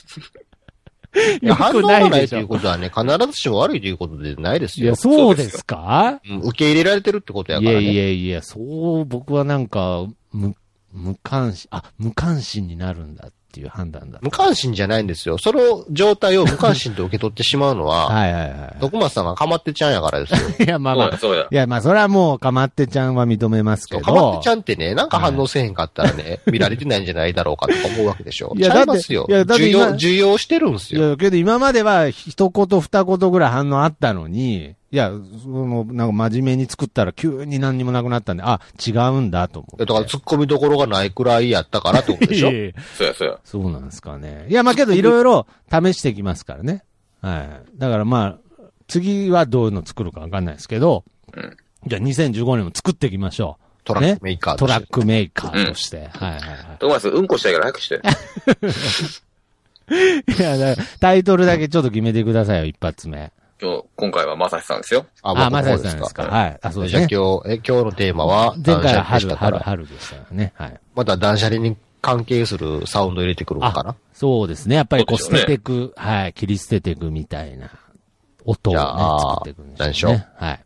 [1.41, 2.47] いや、反応がないという。
[2.47, 4.95] ことはね、必ずしも悪いということでないですよいや、。
[4.95, 6.19] そうですか？
[6.29, 7.91] うん受け入れられてるってことやいやからね。
[7.91, 10.55] いやいや、そう、僕はなんか、無、
[10.93, 14.19] 無関心、あ、無関心になるんだっていう判断だ。
[14.21, 15.37] 無関心じゃないんですよ。
[15.37, 20.39] その状態を無関心と受け取ってしまうのは、 はいはいは徳松さんがかまってちゃんやからですよ。
[20.59, 20.63] い。
[20.63, 21.47] いや、まあまあそうや、。
[21.49, 24.01] いや、まあ、それはもう、かまってちゃんは認めますけど。
[24.01, 28.53] かまってちゃんってね、なんか反応せえへんかったらね、 見られてないんじゃないだろうかとか思うわけでしょ。
[28.57, 29.21] いやちゃいますよ。
[29.21, 31.07] だっていやだって要、需要してるんですよ。
[31.07, 35.11] いや、けど今までは一言二言ぐらい反応あったのに、いや、
[35.43, 39.85] その、なんか真面目に作ったら急に何にもなくなったんで、あ、違うんだと思って。
[39.85, 42.47] だから突っ込みどころがないくらいやったからってことでしょ？
[42.97, 43.37] そうや、そうや。
[43.43, 44.45] そうなんですかね。
[44.49, 46.85] いや、まあけどいろいろ試してきますからね。
[47.21, 47.77] はい。
[47.77, 48.37] だからまあ、
[48.87, 51.03] 次はどういうの作るかわかんないですけど、
[51.35, 54.57] うんじゃあ2015年も作っていきましょトラックメーカーう。
[54.57, 55.97] としてトラックメーカーとして。
[55.97, 56.41] はいはいはい。
[56.79, 58.01] トマス、うんこしたいから早くして。
[60.39, 63.31] いや、タイトルだけちょっと決めてくださいよ、一発目。
[63.61, 65.05] 今日、今回はまさしさんですよ。
[65.21, 66.23] あ、あ、僕の方まさしさんですか？
[66.23, 66.59] はい。
[66.61, 67.07] あ、そうですじゃあね。
[67.09, 70.53] 今日、え、今日のテーマは、前回は春、春、春でしたからね。
[70.55, 70.79] はい。
[70.93, 73.95] また断捨離に関係するサウンド入れてくるのかな？
[74.13, 74.75] そうですね。
[74.75, 76.33] やっぱりこう捨てていく、はい。
[76.33, 77.71] 切り捨てていくみたいな
[78.43, 80.17] 音をね、じゃあ作っていくんで何でしょうしょう？
[80.17, 80.27] ね。
[80.35, 80.59] はい。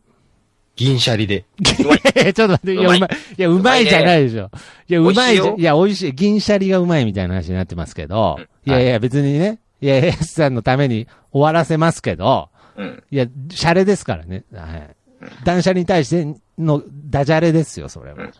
[0.75, 1.45] 銀シャリで。
[1.63, 2.99] ちょっと待って、いや、うまい。
[3.37, 4.49] いや、うまいじゃないでしょ。
[4.87, 6.13] いや、うまいいや、美味しい。
[6.13, 12.49] 銀シャリがうまいみたいな話になってますけどうん、いやいや、別にね、いや、エスさんのために終わらせますけど、
[12.79, 13.03] うん。
[13.11, 14.43] いや、シャレですからね。
[14.53, 14.95] はい。
[15.43, 18.23] 断捨離に対してのダジャレですよ、それは。
[18.23, 18.33] うん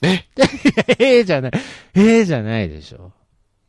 [0.00, 0.24] え？
[1.00, 1.52] ええじゃない。
[1.96, 3.12] ええじゃないでしょ。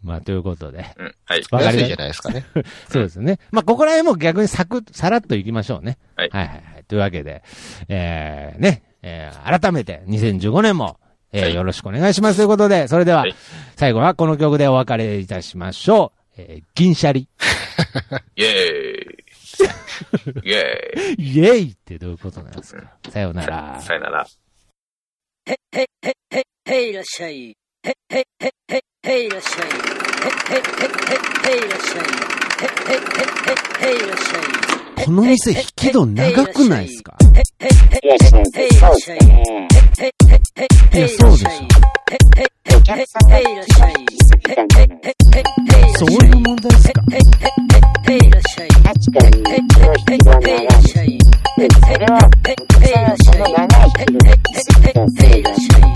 [0.04, 0.86] まあ、ということで。
[0.98, 1.16] うん。
[1.26, 1.42] はい。
[1.50, 2.46] わかりま安いじゃないですかね。
[2.88, 3.40] そうですね。
[3.50, 5.98] まあ、ここら辺も逆にサクッ、さらっといきましょうね。
[6.16, 6.84] はいはいはいはい。
[6.88, 7.42] というわけで、
[7.88, 11.00] えー、ね、えー、改めて2015年も、
[11.32, 13.36] えーはいよろしくお願いしますということで、それでは、はい
[13.76, 16.34] 最後はこの曲でお別れいたしましょう。
[16.38, 17.30] えー、銀シャリ。
[18.36, 19.29] イェーイ。
[19.64, 21.38] イェーイ。
[21.38, 22.84] イェイってどういうことなんですか？
[23.10, 23.80] さようなら。
[23.82, 24.26] さよなら。
[25.46, 27.56] へいらっしゃい。
[27.84, 28.26] へ、へ、へ、
[28.68, 29.68] へ、へいらっしゃい。
[29.68, 29.72] へ、
[30.54, 30.62] へ、へ、
[31.50, 32.06] へ、へいらっしゃい。
[32.60, 33.00] へ、へ、へ、
[33.88, 35.06] へ、へいらっしゃい。
[35.06, 37.18] この店引き戸長くないですか？
[37.22, 37.26] へ、
[37.66, 37.70] へ、へ、
[38.60, 39.20] へ、へいらっしゃい。
[41.00, 41.48] やそうでしょ。
[45.98, 47.02] そういう問題ですか？
[48.12, 48.32] えい。
[48.32, 48.68] らっしゃい。
[48.68, 48.84] えい。
[48.84, 49.98] らっしゃい。
[50.10, 50.66] えい。
[50.66, 51.08] らっしゃい。
[51.10, 51.68] えい。
[51.68, 52.00] らっしゃい。
[52.00, 52.94] えい。
[52.96, 53.46] らっしゃい。
[55.26, 55.44] えい。
[55.44, 55.90] らっしゃい。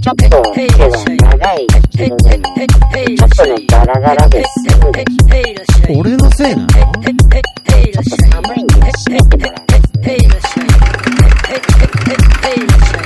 [0.00, 1.66] ちょっと、手が長い。
[1.96, 2.40] けどね、
[3.16, 4.48] ちょっとね、ガラガラです。
[5.96, 6.56] 俺のせい。
[6.56, 7.12] なのちょ
[8.00, 8.62] っと寒い。
[8.62, 9.62] んで閉めてもら
[12.94, 12.97] う。